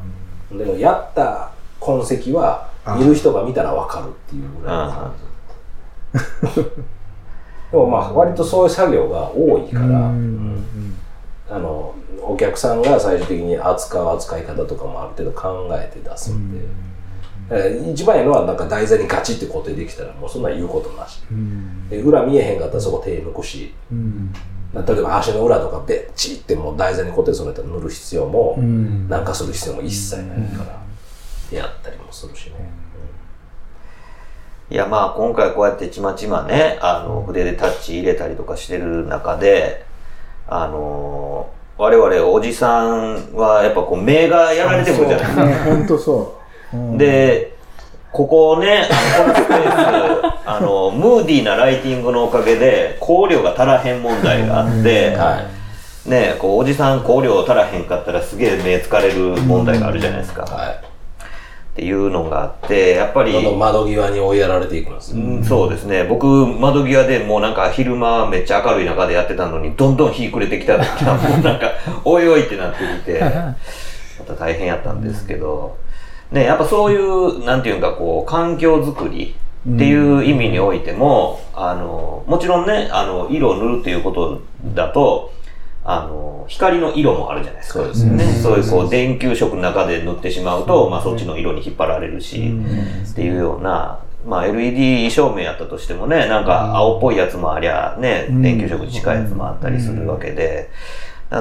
[0.52, 5.14] でもやった痕跡は見る人が見たら分かるっていうぐらいの感
[6.54, 6.64] じ。
[7.72, 10.64] でもまあ割とそういう作業が多いから、うん。
[11.50, 16.60] あのお客さんが最終的に扱う扱い方とかもある程度考えて出すんで、
[17.94, 21.22] 一番いいのはなんか台座にガチって固定できたらもうそんなん言うことなし、
[21.90, 28.58] で裏見えへんかったらそこ手抜くし、例えば足の裏とかべっちってもう台座に固定するんやったら塗る必要も、
[29.08, 30.66] なんかする必要も一切ないか
[31.52, 32.70] ら、やったりもするしね、
[34.70, 39.86] いやまあ今回こうやってちまちまね、あの筆でタッチ入れたりとかしてる中で、
[40.48, 45.46] あのー我々おじさんはやっぱこう目がやられてくるじゃないですか。
[45.46, 46.47] ね、本当そう。
[46.74, 47.56] うん、で、
[48.12, 55.42] ここね、あのこのスペース、あの、ムーディーなライティングのおかげで、香料が足らへん問題があって、は
[56.06, 56.10] い。
[56.10, 60.44] ね、こう、おじさん香料足らへんかったらすげえ目疲れる問題があるじゃないですか。
[60.44, 60.80] はい。
[61.78, 66.06] っていうのがあって、やっぱり、どんどん窓際に追いやられていくんです、うんそうですね。
[66.06, 73.20] 僕、窓際でもうなんか昼間めっちゃ明るい中でやってたのに、どんどん日暮れてきた時はもうなんか、おいおいってなってきて、
[74.18, 75.78] また大変やったんですけど、
[76.32, 79.36] ね、やっぱそういう、なんていうかこう、環境づくり
[79.68, 84.42] っていう意味においても、あの、もちろんね、あの、色を塗るっていうこと
[84.74, 85.32] だと、
[85.84, 87.80] あの、光の色もあるじゃないですか。
[87.80, 88.24] そうですね。
[88.44, 92.54] そういうこう、電球色の中で塗ってしまうと、まあそっちの色に引っ張られるし、
[93.10, 100.70] っていうような、まあ LED 照明やったとしてもね、なんか青っぽいやつもありゃ、ね、電球色に近いやつもあったりするわけで、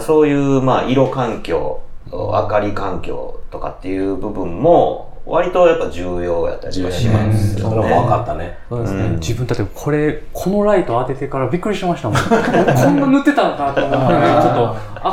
[0.00, 1.80] そういう、まあ色環境、
[2.12, 7.12] 明かり環境とかっていう部分も、割とやっぱ重要やったりしますよ
[7.68, 8.08] それも分ね。
[8.08, 8.56] かったね。
[8.68, 9.16] そうですね、うん。
[9.16, 12.18] 自分だってこれこのライト当ててからびっくりしましたもん。
[12.18, 14.54] こんな塗ってたんだと思ってちょっ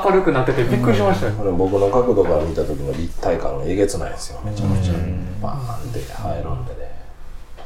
[0.02, 4.39] と明るくなっててびっくりしましたよ、これ僕の角度から見た時の立体感がえげつないですよ。
[4.46, 4.94] めちゃくちゃ。
[5.41, 6.94] バーンって入るんでね。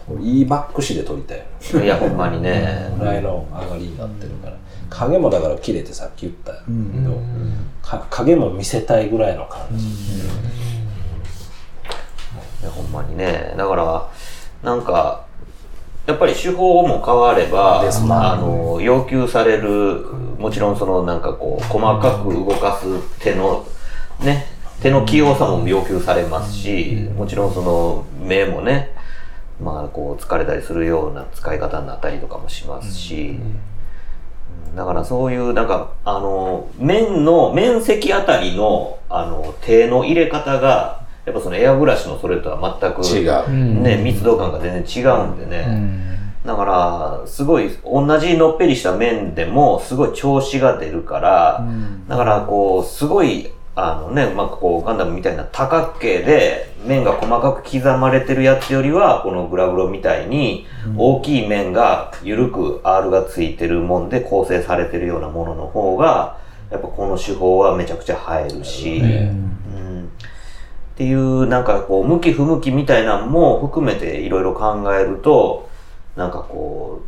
[0.08, 1.84] これいいバック紙で撮りたい。
[1.84, 2.94] いや、ほんまにね。
[2.98, 4.54] ぐらいの上がりになってるから
[4.90, 7.22] 影もだから切れてさっき言ったけど、
[7.82, 9.90] か影も見せたいぐらいの感じ、い
[12.64, 13.54] やほんまにね。
[13.58, 14.10] だから、
[14.64, 15.26] なんか、
[16.06, 20.06] やっぱり手法も変われば、ですなあの、要求される、
[20.40, 22.86] もちろんそのなんかこう、細かく動かす
[23.20, 23.66] 手の、
[24.22, 24.46] ね、
[24.82, 28.96] 手の器用さも要求されますし、もちろんその目もね、
[29.62, 33.40] まあこう疲れたりするような使い方になったりとかもしますし、
[34.76, 43.84] だからそういうなんかあの面の面積あたりのあの手の入れ方がやっぱそのエアブラシのそれとは全く違う、ん。
[43.84, 51.68] ね、密度感が全然違うんでね、だからすごい同じのっぺりした面でもすごい調子が出るから、
[52.08, 60.66] だからこうすごいあのね、まあ、こうガンダムみたいな多角形で面が細かく刻まれてるやつよりはこのグラブロみたいに
[60.98, 66.40] 大きい面が緩く R がついてるもんで構成されてるようなものの方が
[66.72, 70.06] やっぱこの手法はめちゃくちゃ映えるし、うん。
[70.06, 75.70] っていうなんかこう向き不向きみたいなのも含めていろいろ考えると
[76.16, 77.04] なんかこ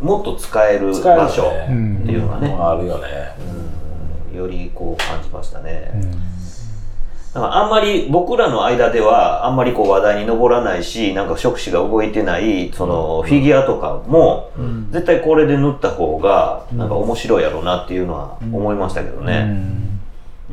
[0.00, 1.98] うもっと使える場所ね。
[2.02, 3.08] っていうのがね、あるよね、
[4.34, 5.92] よりこう感じましたね。
[7.34, 14.50] だからあんまり僕らの間ではあんまりこう話題に上らないし、なんか触手が動いてない、そのフィギュアとかも、
[14.90, 19.78] 絶対これで塗った方がなんか面白いやろうなっていうのは思いましたけどね。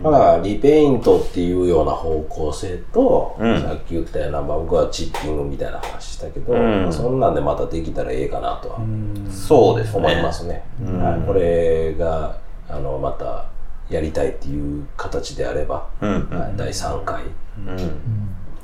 [0.04, 3.62] だからリペイントっていうような方向性と、うん。
[3.62, 6.84] さっき言ったような、まあ、僕はチッピングみたいな話したけど、うん。
[6.84, 8.80] まあそんなんでまたできたらええかなとは
[9.32, 10.00] そうですね。
[10.00, 10.66] 思いますね。
[10.82, 11.02] うん。
[11.02, 12.36] はい、これが
[12.70, 13.46] あのまた
[13.90, 17.24] やりたいっていう形であれば、うんうんはい第3回
[17.58, 17.78] うん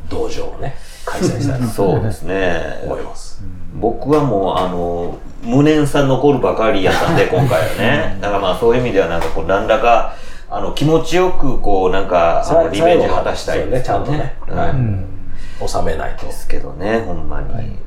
[0.09, 2.81] 道場をね開催したいなとそうですね。
[2.85, 3.41] 思います。
[3.73, 8.17] 僕はもう、あの、無念さ残るばかりやったんで、 今回はね。
[8.21, 10.13] だからまあそういう意味ではなんかこう、何らか、
[10.49, 16.25] あの、気持ちよくこう、なんか、リベンジ果たしたいですねちゃんとねうんはい収めないと。
[16.25, 17.77] ですけどね、ほんまに。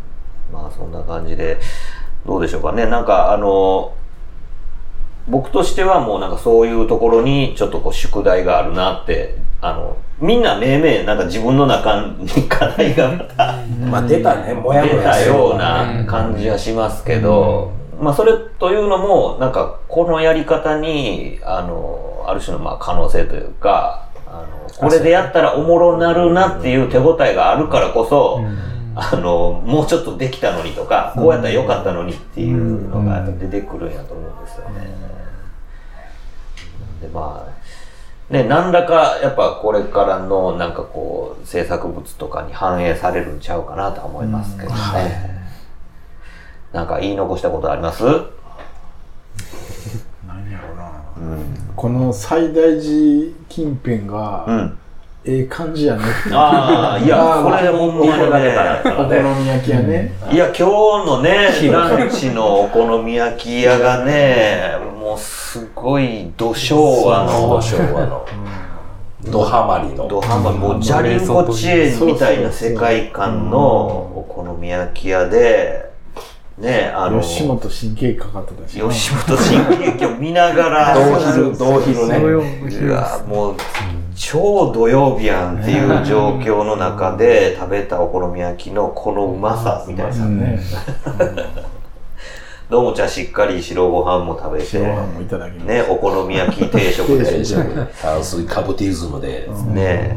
[0.52, 1.58] まあそんな感じで、
[2.26, 2.86] どうでしょうかね。
[2.86, 3.92] なんかあの、
[5.28, 13.56] 僕としてはもうなんかそういうところにちょっとこう宿題があるなって、あの、みんなめいめいなんか自分の中に課題がまた
[13.90, 28.40] まあ出たね、もやも出たやするような感じはしますけど、まあそれというのも、なんかこのやり方に、あの、ある種のまあ可能性というか、あの、これでやったらおもろなるなっていう手応えがあるからこそ、
[28.96, 35.13] あの、もうちょっとできたのにとか、こうやったらよかったのにっていうのが出てくるんやと思うんですよね。
[37.04, 45.44] で、まあ、ね、何らかやっぱこれからのなんかこう制作物とかに反映されるんちゃうかなとは思いますけどね。
[46.72, 48.02] なんか言い残したことあります？
[51.76, 54.78] この西大寺近辺が、うん。
[55.26, 56.02] ええ感じやね
[56.32, 58.56] ああ、いや、これほんまにね。
[58.84, 68.26] お好み焼き屋ね、いや、今日のね、 ランチのお好み焼き屋がね、もうすごい、土昭和の、昭和の、
[69.20, 70.08] ドハマりの。
[70.08, 73.60] ドハマもうジャリンコチェーンみたいな世界観の
[74.16, 75.92] お好み焼き屋で、
[76.56, 82.16] ね、あの、吉本神経かかってたしな吉本新喜劇を見ながら、同昼、同昼ね。
[82.86, 83.56] うわもう、
[84.16, 90.24] 超土曜日やんっていう状況の中で食べたお好み焼きのこのうまさみたいな。
[90.24, 90.60] ね
[92.70, 95.66] どうもちゃんしっかり白ご飯も食べて、白ご飯もいただきます。
[95.66, 97.24] ね、お好み焼き定食で。
[97.24, 99.48] 定食炭水化物ティズムで。
[99.72, 100.16] ね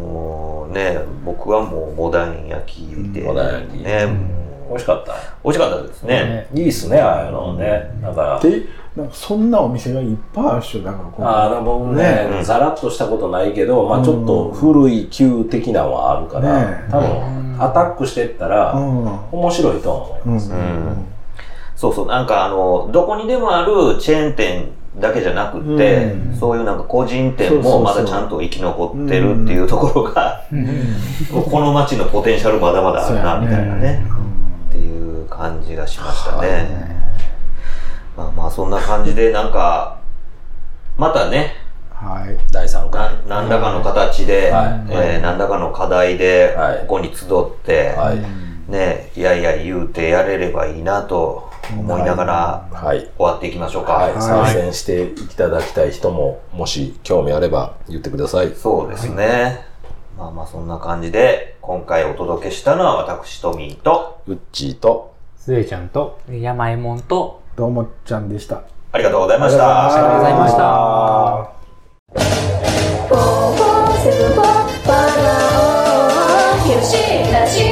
[0.00, 3.82] もうね、僕はもうモダン焼きで、モダン焼き。
[3.82, 4.06] ね、
[4.68, 5.12] 美味しかった。
[5.42, 6.46] 美味しかったですね。
[6.54, 7.90] いいっすね、ああいうのね。
[8.00, 8.22] だか。
[8.22, 8.62] ら、で
[8.96, 16.88] なんかそんなお店がいっぱいあるっしょだからああ、僕ね、うんざらっとしたことないけど、まあちょっと古い旧的なのはあるから、ね。
[16.90, 19.18] 多分、アタックしてったら、うん。
[19.32, 20.52] 面白いと思います。
[20.52, 21.11] うん
[21.82, 24.68] そうそう、なんかあの、どこにでもあるチェーン店
[25.00, 26.36] だけじゃなくって、うん。
[26.36, 30.44] そういうなんか個人店もまだちゃんと生き残ってるっていうところが、
[31.50, 34.06] この街のポテンシャルまだまだあるな、みたいなね、
[34.68, 37.02] っていう感じがしましたね。
[38.16, 39.96] まあまあそんな感じでなんか、
[40.96, 41.56] またね、
[41.90, 42.38] はい。
[42.52, 43.08] 第3な回。
[43.28, 44.66] 何らかの形で、はい。
[44.88, 46.78] えー何らかの課題ではい。
[46.82, 48.18] ここに集って、はい。
[48.70, 53.00] ね、いやいや言うてやれればいいなと思いながらはい。
[53.00, 53.92] 終わっていきましょうか。
[53.92, 54.14] はい。
[54.14, 58.52] 参戦していただきたい人も、もし興味あれば言ってください。
[58.54, 59.64] そうですね。
[60.18, 69.86] まあまあそんな感じで、今回お届けしたのは私トミーと、うっちーと、スエちゃんと、山右衛門と、どうもちゃんでしたありがとうございました。
[69.86, 70.62] ありがとうございました。
[77.32, 77.71] ラオ